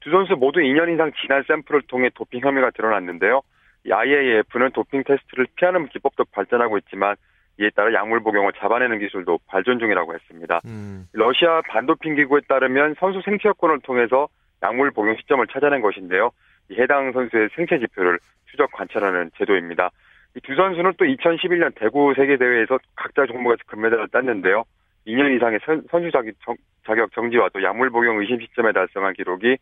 [0.00, 3.42] 두 선수 모두 2년 이상 지난 샘플을 통해 도핑 혐의가 드러났는데요.
[3.84, 7.16] 이 IAAF는 도핑 테스트를 피하는 기법도 발전하고 있지만
[7.60, 10.60] 이에 따라 약물 복용을 잡아내는 기술도 발전 중이라고 했습니다.
[10.64, 11.06] 음.
[11.12, 14.28] 러시아 반도핑 기구에 따르면 선수 생체 여건을 통해서
[14.62, 16.30] 약물 복용 시점을 찾아낸 것인데요.
[16.72, 18.18] 해당 선수의 생체 지표를
[18.50, 19.90] 추적 관찰하는 제도입니다.
[20.36, 24.64] 이 두 선수는 또 2011년 대구 세계대회에서 각자 종목에서 금메달을 땄는데요.
[25.06, 26.10] 2년 이상의 선, 수
[26.84, 29.56] 자격 정지와 또 약물 복용 의심 시점에 달성한 기록이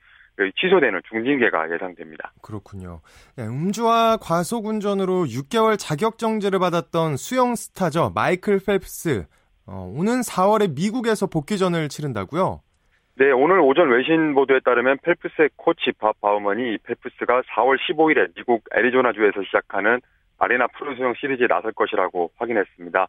[0.60, 2.32] 취소되는 중징계가 예상됩니다.
[2.42, 3.00] 그렇군요.
[3.36, 9.26] 네, 음주와 과속 운전으로 6개월 자격 정지를 받았던 수영 스타죠 마이클 펠프스.
[9.66, 12.60] 어, 오는 4월에 미국에서 복귀전을 치른다고요?
[13.16, 19.42] 네, 오늘 오전 외신 보도에 따르면 펠프스의 코치 밥 바우먼이 펠프스가 4월 15일에 미국 애리조나주에서
[19.44, 20.00] 시작하는
[20.38, 23.06] 아레나 프로수영 시리즈에 나설 것이라고 확인했습니다.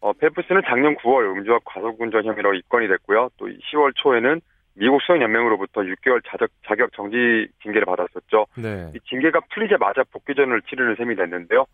[0.00, 3.30] 어, 펠프스는 작년 9월 음주와 과속운전 혐의로 입건이 됐고요.
[3.36, 4.40] 또 10월 초에는
[4.74, 8.46] 미국 수영연맹으로부터 6개월 자격, 자격 정지 징계를 받았었죠.
[8.56, 8.92] 네.
[8.94, 11.66] 이 징계가 풀리자마자 복귀전을 치르는 셈이 됐는데요.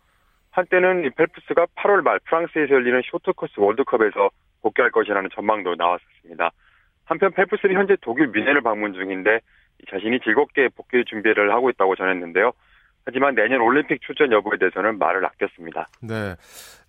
[0.51, 4.29] 한때는 이 펠프스가 8월 말 프랑스에서 열리는 쇼트코스 월드컵에서
[4.61, 6.51] 복귀할 것이라는 전망도 나왔었습니다.
[7.05, 9.39] 한편 펠프스는 현재 독일 미네를 방문 중인데
[9.89, 12.51] 자신이 즐겁게 복귀 준비를 하고 있다고 전했는데요.
[13.05, 15.87] 하지만 내년 올림픽 출전 여부에 대해서는 말을 아꼈습니다.
[16.01, 16.35] 네.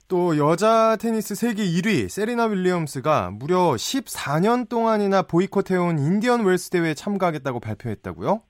[0.09, 7.61] 또 여자 테니스 세계 1위 세리나 윌리엄스가 무려 14년 동안이나 보이콧해온 인디언 웰스 대회에 참가하겠다고
[7.61, 8.41] 발표했다고요?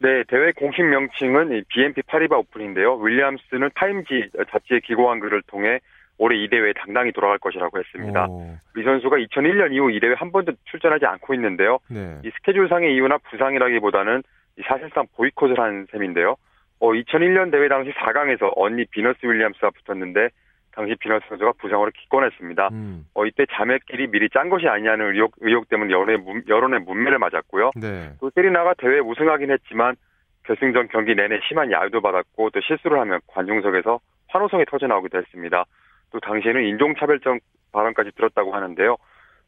[0.00, 2.96] 네, 대회 공식 명칭은 BNP 파리바 오픈인데요.
[2.96, 5.80] 윌리엄스는 타임지 잡지에 기고한 글을 통해
[6.16, 8.26] 올해 이 대회에 당당히 돌아갈 것이라고 했습니다.
[8.28, 8.56] 오.
[8.78, 11.78] 이 선수가 2001년 이후 이 대회 한 번도 출전하지 않고 있는데요.
[11.88, 12.20] 네.
[12.24, 14.22] 이 스케줄상의 이유나 부상이라기보다는
[14.66, 16.36] 사실상 보이콧을 한 셈인데요.
[16.80, 20.30] 어, 2001년 대회 당시 4강에서 언니 비너스 윌리엄스와 붙었는데
[20.74, 22.68] 당시 비너스 선수가 부상으로 기권했습니다.
[22.72, 23.06] 음.
[23.14, 27.72] 어, 이때 자매끼리 미리 짠 것이 아니냐는 의혹, 의혹 때문에 여론의, 여론의 문매를 맞았고요.
[27.76, 28.12] 네.
[28.20, 29.96] 또 세리나가 대회 우승하긴 했지만
[30.44, 35.64] 결승전 경기 내내 심한 야유도 받았고 또 실수를 하면 관중석에서 환호성이 터져나오기도 했습니다.
[36.10, 37.38] 또 당시에는 인종차별적
[37.72, 38.96] 발언까지 들었다고 하는데요.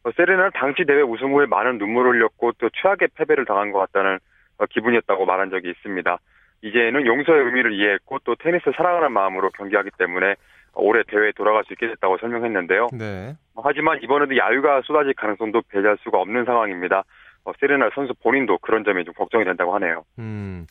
[0.04, 4.18] 어, 세리나는 당시 대회 우승 후에 많은 눈물을 흘렸고 또 최악의 패배를 당한 것 같다는
[4.58, 6.18] 어, 기분이었다고 말한 적이 있습니다.
[6.62, 10.34] 이제는 용서의 의미를 이해했고 또 테니스 사랑하는 마음으로 경기하기 때문에
[10.76, 12.88] 올해 대회에 돌아갈 수 있게 됐다고 설명했는데요.
[12.92, 13.36] 네.
[13.62, 17.04] 하지만 이번에도 야유가 쏟아질 가능성도 배제할 수가 없는 상황입니다.
[17.44, 20.04] 어, 세레나 선수 본인도 그런 점이 좀 걱정이 된다고 하네요.
[20.18, 20.66] 음,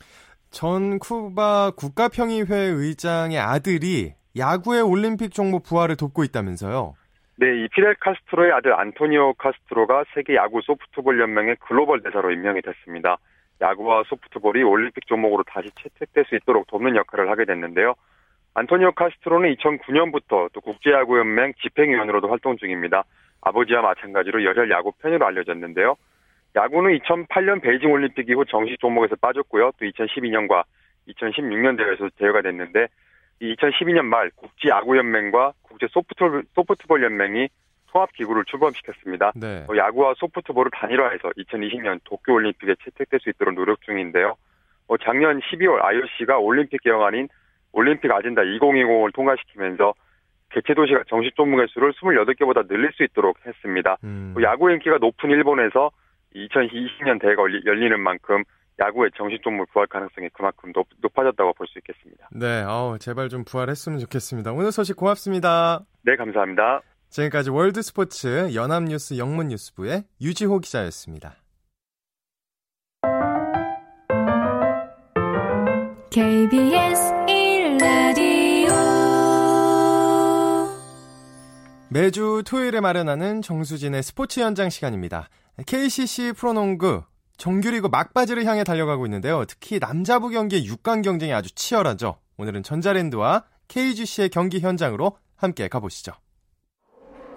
[0.50, 6.96] 전 쿠바 국가평의회 의장의 아들이 야구의 올림픽 종목 부활을 돕고 있다면서요?
[7.38, 13.18] 네, 이 피델 카스트로의 아들 안토니오 카스트로가 세계 야구 소프트볼 연맹의 글로벌 대사로 임명이 됐습니다.
[13.62, 17.96] 야구와 소프트볼이 올림픽 종목으로 다시 채택될 수 있도록 돕는 역할을 하게 됐는데요.
[18.56, 23.04] 안토니오 카스트로는 2009년부터 또 국제야구연맹 집행위원으로도 활동 중입니다.
[23.42, 25.96] 아버지와 마찬가지로 열혈 야구 팬으로 알려졌는데요.
[26.56, 29.72] 야구는 2008년 베이징 올림픽 이후 정식 종목에서 빠졌고요.
[29.80, 30.64] 또 2012년과
[31.08, 32.88] 2016년 대회에서 제외가 됐는데
[33.42, 37.50] 2012년 말 국제 야구 연맹과 국제 소프트볼, 소프트볼 연맹이
[37.88, 39.34] 통합 기구를 출범시켰습니다.
[39.36, 39.66] 네.
[39.76, 44.36] 야구와 소프트볼을 단일화해서 2020년 도쿄 올림픽에 채택될 수 있도록 노력 중인데요.
[44.88, 47.28] 어, 작년 12월 IOC가 올림픽 개혁안인
[47.74, 49.94] 올림픽 아젠다 2020을 통과시키면서
[50.52, 53.98] 개최 도시가 정식 종목의 수를 28개보다 늘릴 수 있도록 했습니다.
[54.04, 54.36] 음.
[54.44, 55.90] 야구 인기가 높은 일본에서
[56.36, 58.44] 2020년 대회가 열리는 만큼
[58.80, 62.28] 야구의 정식 종목 부활 가능성이 그만큼 높, 아졌다고 볼 수 있겠습니다.
[62.32, 64.52] 네, 어 제발 좀 부활했으면 좋겠습니다.
[64.52, 65.82] 오늘 소식 고맙습니다.
[66.04, 66.82] 네, 감사합니다.
[67.10, 71.36] 지금까지 월드 스포츠 연합뉴스 영문뉴스부의 유지호 기자였습니다.
[76.12, 77.14] KBS
[81.94, 85.30] 매주 토요일에 마련하는 정수진의 스포츠 현장 시간입니다.
[85.68, 87.04] KCC 프로농구
[87.38, 89.46] 정규리그 막바지를 향해 달려가고 있는데요.
[89.46, 92.18] 특히 남자부 경기의 6강 경쟁이 아주 치열하죠.
[92.38, 96.14] 오늘은 전자랜드와 KGC의 경기 현장으로 함께 가보시죠.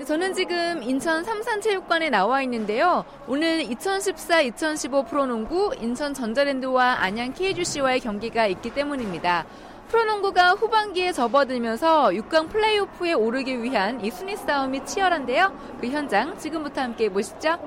[0.07, 3.05] 저는 지금 인천 삼산체육관에 나와 있는데요.
[3.29, 9.45] 오늘 2014-2015 프로농구 인천 전자랜드와 안양 KGC와의 경기가 있기 때문입니다.
[9.89, 15.53] 프로농구가 후반기에 접어들면서 6강 플레이오프에 오르기 위한 이 순위 싸움이 치열한데요.
[15.81, 17.39] 그 현장 지금부터 함께 보시죠.
[17.41, 17.59] 자,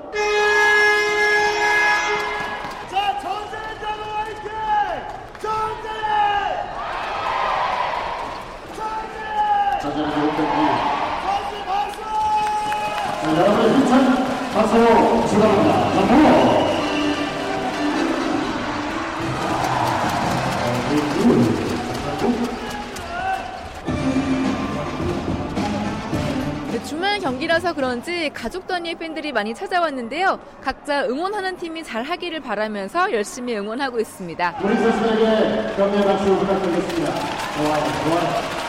[3.20, 4.50] 전자랜드하고 화이팅!
[5.40, 6.60] 전자랜드!
[8.76, 9.80] 전자랜드!
[9.82, 10.58] 전자랜드 500기!
[11.24, 12.00] 전지 박수!
[13.22, 13.92] 자, 여러분 힘찬
[14.52, 14.72] 박수
[15.28, 15.89] 축하합니다.
[27.60, 30.38] 경기라서 그런지 가족 단위의 팬들이 많이 찾아왔는데요.
[30.62, 34.56] 각자 응원하는 팀이 잘 하기를 바라면서 열심히 응원하고 있습니다.
[34.62, 37.12] 우리 선수에게 격려 박수 부탁드리겠습니다.
[37.56, 38.59] 좋아요, 좋아요.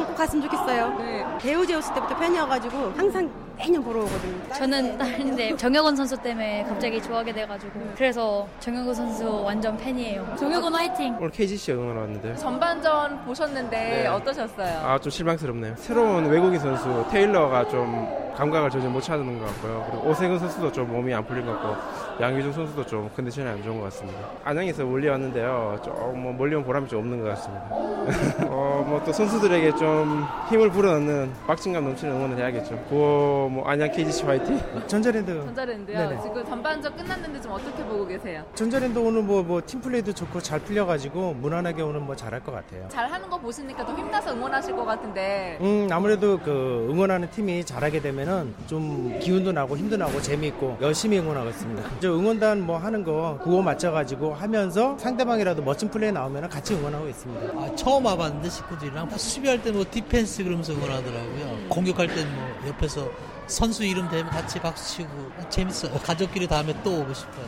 [0.00, 0.98] 6강 꼭 갔으면 좋겠어요.
[0.98, 1.24] 네.
[1.40, 4.48] 배우 제우스 때부터 팬이어가지고 항상 매년 보러 오거든요.
[4.54, 10.34] 저는 딸인데 정혁원 선수 때문에 갑자기 좋아하게 돼가지고 그래서 정혁원 선수 완전 팬이에요.
[10.38, 11.14] 정혁원 화이팅!
[11.18, 14.06] 오늘 KGC 응원 왔는데 전반전 보셨는데 네.
[14.06, 14.78] 어떠셨어요?
[14.86, 15.74] 아 좀 실망스럽네요.
[15.76, 19.86] 새로운 외국인 선수 테일러가 좀 감각을 전혀 못 찾는 것 같고요.
[19.90, 23.78] 그리고 오세근 선수도 좀 몸이 안 풀린 것 같고 양규중 선수도 좀 컨디션이 안 좋은
[23.78, 24.18] 것 같습니다.
[24.44, 25.80] 안양에서 멀리 왔는데요.
[25.84, 27.66] 좀뭐 멀리 온 보람이 좀 없는 것 같습니다.
[28.50, 32.76] 어, 뭐 또 선수들에게 좀 힘을 불어넣는 박진감 넘치는 응원을 해야겠죠.
[32.90, 34.60] 구호 뭐 안양 KGC 화이팅.
[34.86, 35.34] 전자랜드.
[35.46, 35.96] 전자랜드요.
[35.98, 36.20] 네네.
[36.22, 38.44] 지금 전반전 끝났는데 좀 어떻게 보고 계세요?
[38.54, 42.86] 전자랜드 오늘 뭐 뭐 팀플레이도 좋고 잘 풀려가지고 무난하게 오늘 뭐 잘할 것 같아요.
[42.88, 45.56] 잘하는 거 보시니까 더 힘나서 응원하실 것 같은데.
[45.62, 52.00] 음 아무래도 그 응원하는 팀이 잘하게 되면은 좀 기운도 나고 힘도 나고 재미있고 열심히 응원하겠습니다.
[52.10, 57.52] 저 응원단 뭐 하는 거 구호 맞춰가지고 하면서 상대방이라도 멋진 플레이 나오면 같이 응원하고 있습니다.
[57.56, 61.68] 아, 처음 와봤는데 식구들이랑 수비할 때 뭐 디펜스 그러면서 응원하더라고요.
[61.68, 63.08] 공격할 땐 뭐 옆에서
[63.46, 65.08] 선수 이름 대면 같이 박수 치고
[65.50, 65.92] 재밌어요.
[66.00, 67.46] 가족끼리 다음에 또 오고 싶어요.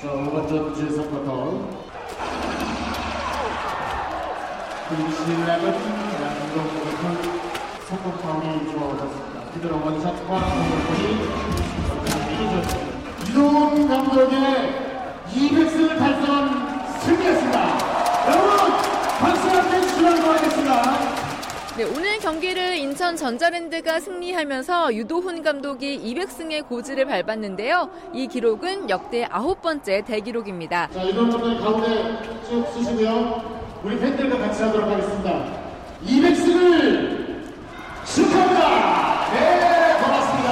[0.00, 1.82] 자, 5번째 제3쿼터.
[4.88, 5.64] 김신락은
[6.22, 7.22] 양동부터
[7.88, 9.31] 성공 파울이 주어졌습니다.
[9.52, 11.18] 그대로 원샷과 공격이
[13.28, 14.38] 이동훈 감독의
[15.30, 17.78] 200승을 달성한 승리였습니다.
[18.28, 18.50] 여러분
[19.20, 21.12] 박수 함께 주시면 고맙겠습니다.
[21.76, 27.88] 네, 오늘 경기를 인천 전자랜드가 승리하면서 유도훈 감독이 200승의 고지를 밟았는데요.
[28.12, 30.88] 이 기록은 역대 아홉 번째 대기록입니다.
[30.92, 33.80] 자, 유도훈 감독 가운데 쭉 쓰시고요.
[33.82, 35.44] 우리 팬들과 같이 하도록 하겠습니다.
[36.06, 37.22] 200승을
[38.04, 39.32] 축하합니다.
[39.32, 40.50] 네, 고맙습니다.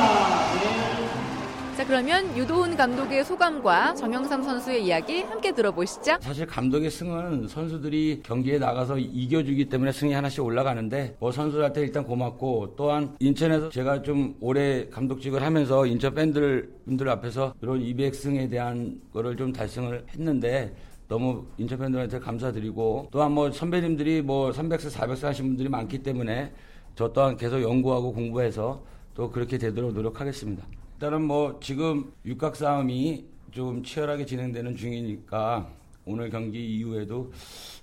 [0.55, 1.77] 네.
[1.77, 6.17] 자, 그러면 유도훈 감독의 소감과 정영삼 선수의 이야기 함께 들어보시죠.
[6.23, 12.73] 사실 감독의 승은 선수들이 경기에 나가서 이겨주기 때문에 승이 하나씩 올라가는데 뭐 선수들한테 일단 고맙고
[12.75, 19.37] 또한 인천에서 제가 좀 오래 감독직을 하면서 인천 팬들 분들 앞에서 이런 200승에 대한 거를
[19.37, 20.75] 좀 달성을 했는데
[21.07, 26.51] 너무 인천 팬들한테 감사드리고 또한 뭐 선배님들이 뭐 300세, 400세 하신 분들이 많기 때문에
[26.95, 28.83] 저 또한 계속 연구하고 공부해서
[29.13, 30.80] 또 그렇게 되도록 노력하겠습니다.
[31.01, 35.67] 일단은 뭐 지금 육각 싸움이 좀 치열하게 진행되는 중이니까
[36.05, 37.33] 오늘 경기 이후에도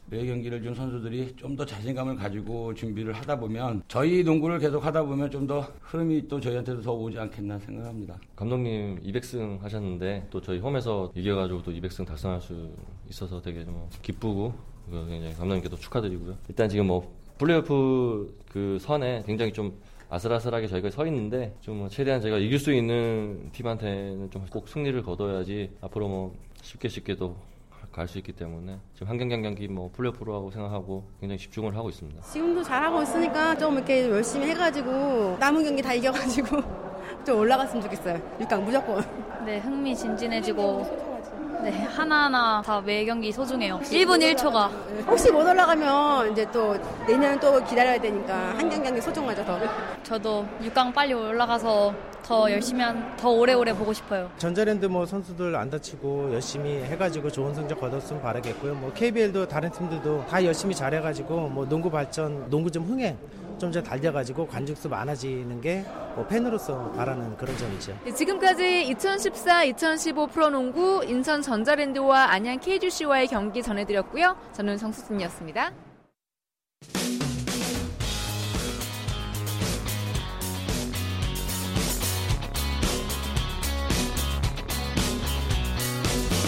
[0.05, 5.01] 매 경기를 좀 선수들이 좀 더 자신감을 가지고 준비를 하다 보면 저희 농구를 계속 하다
[5.01, 8.19] 보면 좀 더 흐름이 또 저희한테도 더 오지 않겠나 생각합니다.
[8.35, 12.69] 감독님 200승 하셨는데 또 저희 홈에서 이겨가지고 또 200승 달성할 수
[13.09, 14.53] 있어서 되게 뭐 기쁘고
[14.91, 16.37] 굉장히 감독님께도 축하드리고요.
[16.49, 19.73] 일단 지금 뭐 플레이오프 그 선에 굉장히 좀
[20.09, 25.71] 아슬아슬하게 저희가 서 있는데 좀 최대한 제가 이길 수 있는 팀한테는 좀 꼭 승리를 거둬야지
[25.81, 27.35] 앞으로 뭐 쉽게 쉽게도
[27.91, 31.75] 갈 수 있기 때문에 지금 한 경기 한 경기 뭐 플레이오프로 하고 생각하고 굉장히 집중을
[31.75, 32.21] 하고 있습니다.
[32.21, 36.61] 지금도 잘하고 있으니까 좀 이렇게 열심히 해가지고 남은 경기 다 이겨가지고
[37.25, 38.21] 좀 올라갔으면 좋겠어요.
[38.39, 39.03] 6강 무조건.
[39.45, 41.06] 네, 흥미진진해지고
[41.63, 43.79] 네, 하나하나 다 매 경기 소중해요.
[43.79, 44.69] 1분 1초가.
[45.07, 46.75] 혹시 못 올라가면 이제 또
[47.07, 49.59] 내년 또 기다려야 되니까 한 경기 한 경기 소중하죠, 더.
[50.03, 51.93] 저도 6강 빨리 올라가서
[52.27, 54.29] 더 열심히 한, 더 오래오래 보고 싶어요.
[54.37, 58.75] 전자랜드 뭐 선수들 안 다치고 열심히 해가지고 좋은 성적 거뒀으면 바라겠고요.
[58.75, 63.17] 뭐 KBL도 다른 팀들도 다 열심히 잘해가지고 뭐 농구 발전, 농구 좀 흥행
[63.57, 65.85] 좀더 달려가지고 관중수 많아지는 게
[66.17, 67.95] 뭐 팬으로서 바라는 그런 점이죠.
[68.03, 74.35] 네, 지금까지 2014-2015 프로농구 인천 전자랜드와 안양 KGC와의 경기 전해드렸고요.
[74.51, 75.71] 저는 정수진이었습니다.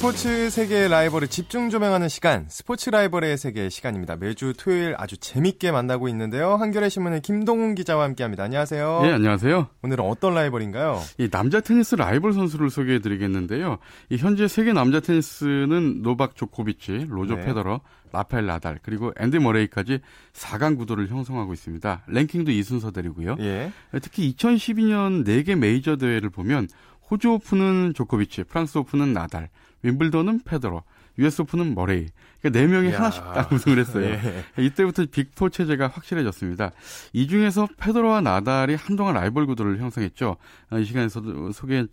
[0.00, 4.16] 스포츠 세계의 라이벌을 집중 조명하는 시간, 스포츠 라이벌의 세계 시간입니다.
[4.16, 6.54] 매주 토요일 아주 재밌게 만나고 있는데요.
[6.54, 8.44] 한겨레 신문의 김동훈 기자와 함께합니다.
[8.44, 9.00] 안녕하세요.
[9.02, 9.68] 네, 안녕하세요.
[9.82, 11.02] 오늘은 어떤 라이벌인가요?
[11.18, 13.76] 이 남자 테니스 라이벌 선수를 소개해드리겠는데요.
[14.08, 17.42] 이 현재 세계 남자 테니스는 노박 조코비치, 로저 네.
[17.42, 19.98] 페더러, 라파엘 나달 그리고 앤디 머레이까지
[20.32, 22.04] 4강 구도를 형성하고 있습니다.
[22.06, 23.36] 랭킹도 이 순서대로고요.
[23.40, 23.70] 예.
[24.00, 26.68] 특히 2012년 4개 메이저 대회를 보면
[27.10, 29.50] 호주 오픈은 조코비치, 프랑스 오픈은 나달,
[29.82, 30.82] 윈블던은 페더러,
[31.18, 32.06] US 오픈은 머레이.
[32.40, 34.06] 그러니까 4명이 하나씩 딱 우승을 했어요.
[34.58, 34.62] 예.
[34.62, 36.70] 이때부터 Big Four 체제가 확실해졌습니다.
[37.12, 40.36] 이 중에서 페더러와 나달이 한동안 라이벌 구도를 형성했죠.
[40.70, 41.84] 어, 이 시간에서도 소개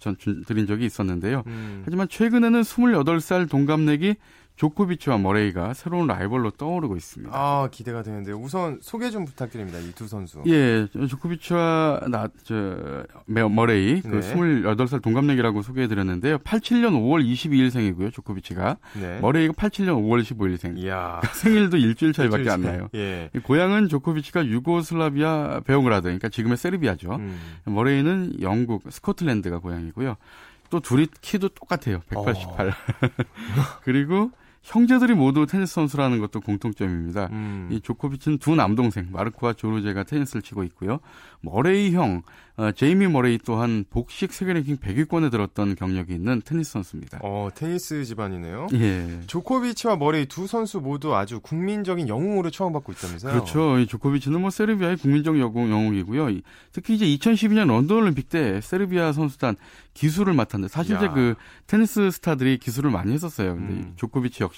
[0.45, 1.43] 드린 적이 있었는데요.
[1.47, 1.81] 음.
[1.85, 4.15] 하지만 최근에는 28살 동갑내기
[4.57, 7.31] 조코비치와 머레이가 새로운 라이벌로 떠오르고 있습니다.
[7.33, 8.35] 아 기대가 되는데요.
[8.37, 9.77] 우선 소개 좀 부탁드립니다.
[9.79, 10.43] 이 두 선수.
[10.47, 14.33] 예, 조코비치와 나, 저, 머레이 그 네.
[14.35, 16.39] 28살 동갑내기라고 소개해드렸는데요.
[16.39, 18.11] 87년 5월 22일생이고요.
[18.11, 19.19] 조코비치가 네.
[19.21, 20.77] 머레이가 87년 5월 15일생.
[20.79, 21.21] 이야.
[21.33, 22.89] 생일도 일주일 차이밖에 일주일 안 나요.
[22.95, 23.29] 예.
[23.43, 27.15] 고향은 조코비치가 유고슬라비아 베오그라드, 그러니까 지금의 세르비아죠.
[27.15, 27.39] 음.
[27.65, 30.15] 머레이는 영국 스코틀랜드가 고향이고요.
[30.69, 32.01] 또 둘이 키도 똑같아요.
[32.09, 32.67] 188.
[32.69, 32.71] 어.
[33.83, 34.31] 그리고
[34.67, 37.29] 형제들이 모두 테니스 선수라는 것도 공통점입니다.
[37.31, 37.69] 음.
[37.71, 40.99] 이 조코비치는 두 남동생 마르코와 조르제가 테니스를 치고 있고요.
[41.41, 42.21] 머레이 형
[42.57, 47.19] 어, 제이미 머레이 또한 복식 세계 랭킹 100위권에 들었던 경력이 있는 테니스 선수입니다.
[47.21, 48.67] 어, 테니스 집안이네요.
[48.73, 49.19] 예.
[49.27, 53.31] 조코비치와 머레이 두 선수 모두 아주 국민적인 영웅으로 추앙받고 있다면서요?
[53.31, 53.77] 그렇죠.
[53.77, 56.41] 이 조코비치는 뭐 세르비아의 국민적 영웅, 영웅이고요.
[56.71, 59.55] 특히 이제 2012년 런던 올림픽 때 세르비아 선수단
[59.93, 60.97] 기수를 맡았는데 사실 야.
[60.97, 61.35] 이제 그
[61.67, 63.55] 테니스 스타들이 기수를 많이 했었어요.
[63.55, 63.93] 근데 음.
[63.97, 64.56] 조코비치 역시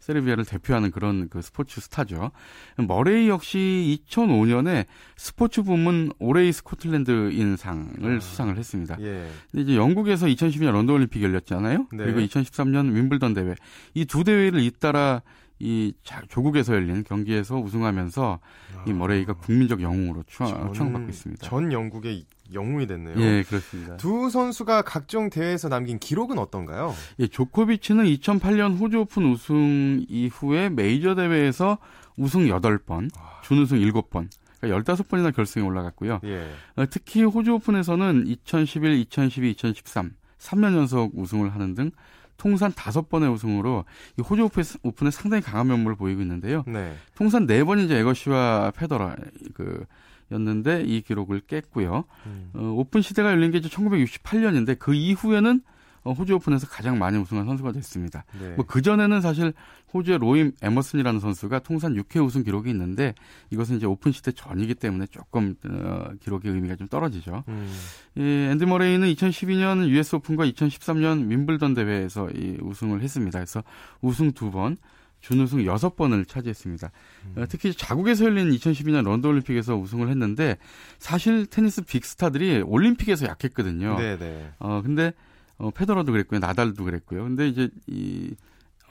[0.00, 2.30] 세르비아를 대표하는 그런 그 스포츠 스타죠.
[2.76, 8.20] 머레이 역시 2005년에 스포츠 부문 올해의 스코틀랜드인 상을 아.
[8.20, 8.96] 수상을 했습니다.
[9.00, 9.28] 예.
[9.50, 11.86] 근데 이제 영국에서 2012년 런던 올림픽 열렸잖아요.
[11.92, 12.04] 네.
[12.04, 13.54] 그리고 2013년 윈블던 대회
[13.94, 15.20] 이 두 대회를 잇따라
[15.58, 15.92] 이
[16.28, 18.40] 조국에서 열린 경기에서 우승하면서
[18.76, 18.84] 아.
[18.86, 21.46] 이 머레이가 국민적 영웅으로 추앙, 추앙받고 있습니다.
[21.46, 23.18] 전 영국의 영웅이 됐네요.
[23.18, 23.96] 예, 그렇습니다.
[23.96, 26.94] 두 선수가 각종 대회에서 남긴 기록은 어떤가요?
[27.18, 31.78] 예, 조코비치는 2008년 호주 오픈 우승 이후에 메이저 대회에서
[32.18, 33.10] 우승 8번,
[33.42, 34.28] 준우승 7번,
[34.60, 36.20] 그러니까 15번이나 결승에 올라갔고요.
[36.24, 36.50] 예.
[36.76, 41.90] 어, 특히 호주 오픈에서는 2011, 2012, 2013 3년 연속 우승을 하는 등
[42.36, 43.84] 통산 5번의 우승으로
[44.18, 44.48] 이 호주
[44.82, 46.64] 오픈에 상당히 강한 면모를 보이고 있는데요.
[46.66, 46.94] 네.
[47.14, 49.16] 통산 4번 이제 애거시와 페더러
[49.54, 49.84] 그
[50.32, 52.04] 였는데 이 기록을 깼고요.
[52.26, 52.50] 음.
[52.54, 55.64] 어, 오픈 시대가 열린 게 이제 1968년인데 그 이후에는 어,
[56.12, 58.24] 호주 오픈에서 가장 많이 우승한 선수가 됐습니다.
[58.40, 58.54] 네.
[58.54, 59.54] 뭐 그 전에는 사실
[59.94, 63.14] 호주의 로이 에머슨이라는 선수가 통산 6회 우승 기록이 있는데
[63.50, 67.44] 이것은 이제 오픈 시대 전이기 때문에 조금 어, 기록의 의미가 좀 떨어지죠.
[67.48, 67.72] 음.
[68.16, 73.38] 이 앤디 머레이는 2012년 US 오픈과 2013년 윈블던 대회에서 이 우승을 했습니다.
[73.38, 73.62] 그래서
[74.02, 74.76] 우승 두 번,
[75.20, 76.90] 준우승 6번을 차지했습니다.
[77.36, 77.46] 음.
[77.48, 80.56] 특히 자국에서 열린 2012년 런던 올림픽에서 우승을 했는데
[80.98, 83.96] 사실 테니스 빅스타들이 올림픽에서 약했거든요.
[83.96, 84.18] 네네.
[84.18, 84.50] 네.
[84.58, 85.12] 어 근데
[85.58, 86.40] 어, 페더러도 그랬고요.
[86.40, 87.24] 나달도 그랬고요.
[87.24, 88.34] 근데 이제 이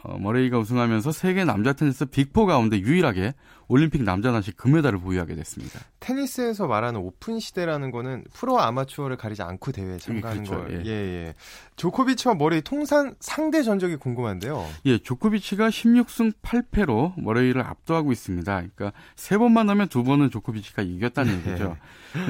[0.06, 3.34] 어, 머레이가 우승하면서 세계 남자 테니스 Big Four 가운데 유일하게
[3.67, 5.80] 올림픽 남자 단식 금메달을 보유하게 됐습니다.
[5.99, 10.63] 테니스에서 말하는 오픈 시대라는 거는 프로와 아마추어를 가리지 않고 대회에 참가하는 그렇죠.
[10.63, 10.82] 거예요.
[10.82, 10.86] 예.
[10.86, 11.34] 예, 예.
[11.75, 14.67] 조코비치와 머레이 통산 상대 전적이 궁금한데요.
[14.86, 18.54] 예, 조코비치가 16승 8패로 머레이를 압도하고 있습니다.
[18.54, 21.49] 그러니까 세 번만 하면 두 번은 조코비치가 이겼다는 네.
[21.49, 21.78] 얘기죠.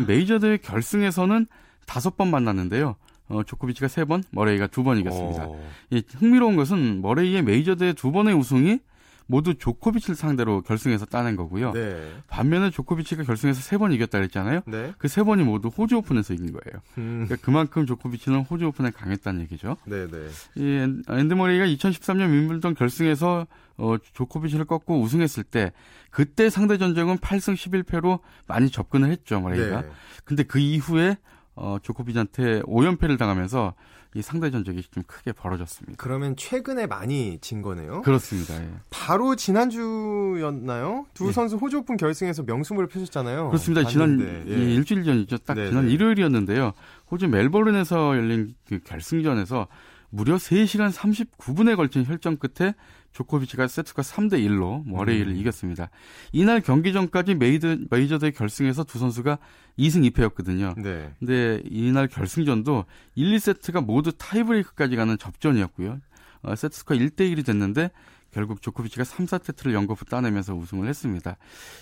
[0.07, 1.47] 메이저 대회 결승에서는
[1.85, 2.95] 다섯 번 만났는데요.
[3.27, 5.47] 어, 조코비치가 세 번, 머레이가 두번 이겼습니다.
[5.89, 8.79] 이 흥미로운 것은 머레이의 메이저 대회 두 번의 우승이
[9.27, 11.71] 모두 조코비치를 상대로 결승에서 따낸 거고요.
[11.73, 12.11] 네.
[12.27, 14.61] 반면에 조코비치가 결승에서 세 번 이겼다 그랬잖아요.
[14.67, 14.93] 네.
[14.99, 16.81] 그 세 번이 모두 호주 오픈에서 이긴 거예요.
[16.99, 17.25] 음.
[17.25, 19.77] 그러니까 그만큼 조코비치는 호주 오픈에 강했다는 얘기죠.
[19.85, 20.27] 네, 네.
[20.57, 20.77] 이
[21.09, 25.71] 앤디 머레이가 2013년 윈블던 결승에서 어, 조코비치를 꺾고 우승했을 때
[26.11, 29.81] 그때 상대 전적은 8승 11패로 많이 접근을 했죠, 머레이가.
[29.81, 29.87] 네.
[30.23, 31.17] 근데 그 이후에
[31.55, 33.73] 어, 조코비치한테 5연패를 당하면서
[34.15, 35.95] 이 상대 전적이 좀 크게 벌어졌습니다.
[35.97, 38.01] 그러면 최근에 많이 진 거네요?
[38.01, 38.55] 그렇습니다.
[38.55, 38.69] 예.
[38.89, 41.05] 바로 지난주였나요?
[41.13, 41.31] 두 예.
[41.33, 43.47] 선수 호주 오픈 결승에서 명승부를 펼쳤잖아요.
[43.49, 43.83] 그렇습니다.
[43.83, 44.43] 봤는데.
[44.45, 44.73] 지난 예.
[44.73, 45.39] 일주일 전이죠.
[45.39, 45.69] 딱 네네.
[45.69, 46.71] 지난 일요일이었는데요.
[47.11, 49.67] 호주 멜버른에서 열린 그 결승전에서
[50.09, 52.73] 무려 3시간 39분에 걸친 혈전 끝에
[53.15, 55.37] 조코비치가 세트가 3대 1로 머레이를 음.
[55.37, 55.89] 이겼습니다.
[56.33, 59.37] 이날 경기 전까지 메이드, 메이저대 결승에서 두 선수가
[59.79, 60.79] 2승 2패였거든요.
[60.81, 61.13] 네.
[61.19, 62.83] 근데 이날 결승전도
[63.15, 65.99] 1, 2세트가 모두 타이브레이크까지 가는 접전이었고요.
[66.41, 67.89] 어, 세트 스코어 1대 1이 됐는데
[68.31, 71.37] 결국 조코비치가 3, 4세트를 연거푸 따내면서 우승을 했습니다.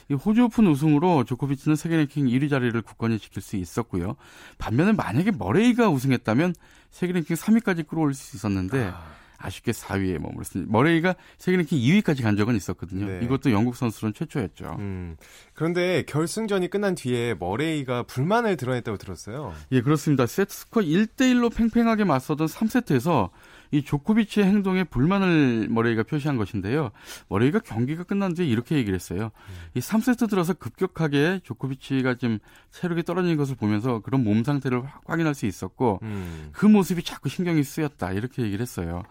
[0.10, 4.18] 이 호주 오픈 우승으로 조코비치는 세계 랭킹 1위 자리를 굳건히 지킬 수 있었고요.
[4.60, 6.54] 반면에 만약에 머레이가 우승했다면
[6.92, 9.23] 세계 랭킹 3위까지 끌어올릴 수 있었는데 아.
[9.44, 10.72] 아쉽게 4위에 머물렀습니다.
[10.72, 13.06] 머레이가 세계 랭킹 2위까지 간 적은 있었거든요.
[13.06, 13.20] 네.
[13.24, 14.78] 이것도 영국 선수로는 최초였죠.
[14.80, 15.18] 음.
[15.54, 19.54] 그런데 결승전이 끝난 뒤에 머레이가 불만을 드러냈다고 들었어요.
[19.72, 20.26] 예, 그렇습니다.
[20.26, 23.30] 세트 스코어 1대 1로 팽팽하게 맞서던 3세트에서
[23.74, 26.92] 이 조코비치의 행동에 불만을 머레이가 표시한 것인데요.
[27.28, 29.32] 머레이가 경기가 끝난 뒤에 이렇게 얘기를 했어요.
[29.34, 29.54] 음.
[29.74, 32.38] 이 3세트 들어서 급격하게 조코비치가 지금
[32.70, 36.50] 체력이 떨어지는 것을 보면서 그런 몸 상태를 확인할 수 있었고 음.
[36.52, 38.12] 그 모습이 자꾸 신경이 쓰였다.
[38.12, 39.02] 이렇게 얘기를 했어요.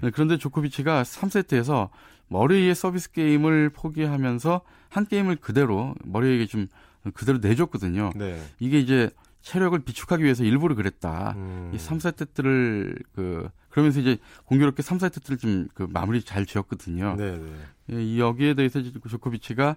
[0.00, 0.10] 네.
[0.10, 1.90] 그런데 조코비치가 3세트에서
[2.26, 6.66] 머레이의 서비스 게임을 포기하면서 한 게임을 그대로 머레이에게 좀
[7.14, 8.10] 그대로 내줬거든요.
[8.16, 8.42] 네.
[8.58, 9.10] 이게 이제
[9.42, 11.34] 체력을 비축하기 위해서 일부러 그랬다.
[11.36, 11.70] 음.
[11.72, 13.48] 이 3세트들을 그
[13.78, 17.14] 그러면서 이제 공교롭게 3 세트들을 좀그 마무리 잘 지었거든요.
[17.16, 17.52] 네, 네.
[17.92, 19.76] 예, 여기에 대해서 조코비치가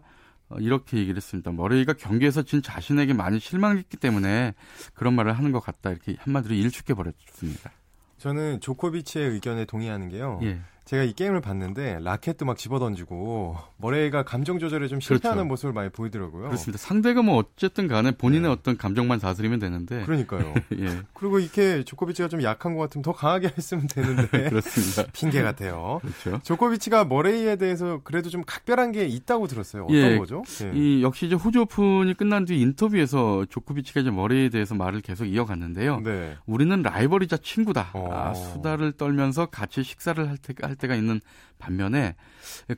[0.50, 1.52] 어, 이렇게 얘기를 했습니다.
[1.52, 4.56] 머레이가 경기에서 진 자신에게 많이 실망했기 때문에
[4.96, 5.92] 그런 말을 하는 것 같다.
[5.92, 7.72] 이렇게 한마디로 일축해 버렸습니다.
[8.18, 10.40] 저는 조코비치의 의견에 동의하는 게요.
[10.44, 10.60] 예.
[10.92, 15.48] 제가 이 게임을 봤는데 라켓도 막 집어던지고 머레이가 감정 조절에 좀 실패하는 그렇죠.
[15.48, 16.48] 모습을 많이 보이더라고요.
[16.48, 16.78] 그렇습니다.
[16.78, 18.48] 상대가 뭐 어쨌든 간에 본인의 네.
[18.50, 20.04] 어떤 감정만 다스리면 되는데.
[20.04, 20.54] 그러니까요.
[20.78, 21.00] 예.
[21.14, 24.28] 그리고 이렇게 조코비치가 좀 약한 것 같으면 더 강하게 했으면 되는데.
[24.52, 25.10] 그렇습니다.
[25.14, 26.02] 핑계 같아요.
[26.02, 26.42] 그렇죠.
[26.44, 29.84] 조코비치가 머레이에 대해서 그래도 좀 각별한 게 있다고 들었어요.
[29.84, 30.18] 어떤 예.
[30.18, 30.44] 거죠?
[30.64, 30.72] 예.
[30.78, 36.02] 이 역시 이제 호주 오픈이 끝난 뒤 인터뷰에서 조코비치가 이제 머레이에 대해서 말을 계속 이어갔는데요.
[36.02, 36.36] 네.
[36.46, 37.92] 우리는 라이벌이자 친구다.
[37.94, 38.10] 어.
[38.12, 41.22] 아, 수다를 떨면서 같이 식사를 할, 때, 할 때가 있는
[41.58, 42.16] 반면에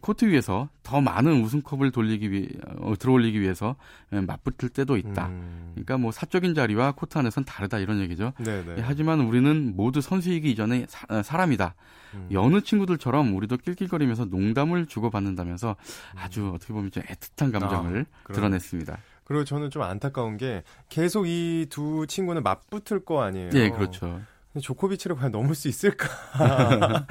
[0.02, 2.48] 코트 위에서 더 많은 우승컵을 돌리기 위해
[2.80, 3.76] 어, 들어올리기 위해서
[4.10, 5.28] 맞붙을 때도 있다.
[5.28, 5.72] 음.
[5.74, 8.34] 그러니까 뭐 사적인 자리와 코트 안에서는 다르다 이런 얘기죠.
[8.38, 8.76] 네네.
[8.76, 8.82] 네.
[8.86, 11.76] 하지만 우리는 모두 선수이기 이전에 사, 어, 사람이다
[12.14, 12.28] 음.
[12.32, 16.20] 여느 친구들처럼 우리도 낄낄거리면서 농담을 주고받는다면서 음.
[16.20, 18.98] 아주 어떻게 보면 좀 애틋한 감정을 아, 드러냈습니다.
[19.24, 23.50] 그리고 저는 좀 안타까운 게 계속 이 두 친구는 맞붙을 거 아니에요.
[23.50, 24.22] 네, 그렇죠.
[24.62, 26.08] 조코비치를 과연 넘을 수 있을까?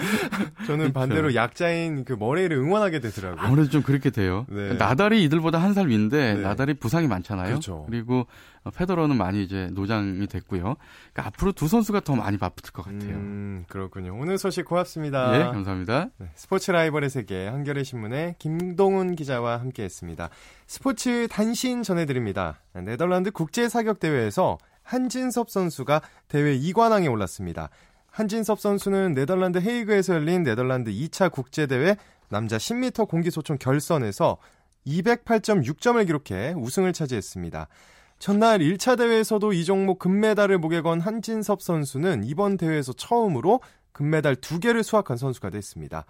[0.66, 0.93] 저는 그렇죠.
[0.93, 3.40] 반대로 약자인 그 머레이를 응원하게 되더라고요.
[3.40, 4.47] 아무래도 좀 그렇게 돼요.
[4.49, 4.74] 네.
[4.74, 6.40] 나달이 이들보다 한 살 위인데 네.
[6.43, 7.49] 나달이 부상이 많잖아요.
[7.49, 7.84] 그렇죠.
[7.88, 8.26] 그리고
[8.76, 10.61] 페더러는 많이 이제 노장이 됐고요.
[11.12, 13.14] 그러니까 앞으로 두 선수가 더 많이 바쁠 것 같아요.
[13.14, 14.14] 음, 그렇군요.
[14.20, 15.34] 오늘 소식 고맙습니다.
[15.40, 16.11] 예, 감사합니다.
[16.18, 20.28] 네, 스포츠 라이벌의 세계 한겨레 신문의 김동훈 기자와 함께했습니다.
[20.66, 22.61] 스포츠 단신 전해드립니다.
[22.74, 27.70] 네덜란드 국제 사격 대회에서 한진섭 선수가 대회 2관왕에 올랐습니다.
[28.10, 31.96] 한진섭 선수는 네덜란드 헤이그에서 열린 네덜란드 2차 국제대회
[32.28, 34.38] 남자 10m 공기소총 결선에서
[34.86, 37.68] 208.6점을 기록해 우승을 차지했습니다.
[38.18, 43.60] 첫날 1차 대회에서도 이 종목 금메달을 목에 건 한진섭 선수는 이번 대회에서 처음으로
[43.92, 46.04] 금메달 2개를 수확한 선수가 됐습니다.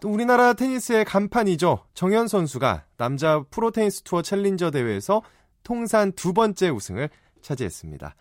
[0.00, 1.84] 또 우리나라 테니스의 간판이죠.
[1.94, 5.22] 정현 선수가 남자 프로 테니스 투어 챌린저 대회에서
[5.62, 7.08] 통산 두 번째 우승을
[7.42, 8.14] 차지했습니다.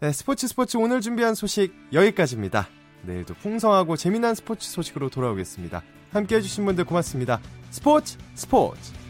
[0.00, 2.68] 네, 스포츠 스포츠 오늘 준비한 소식 여기까지입니다.
[3.02, 5.82] 내일도 풍성하고 재미난 스포츠 소식으로 돌아오겠습니다.
[6.10, 7.40] 함께 해주신 분들 고맙습니다.
[7.70, 9.05] 스포츠 스포츠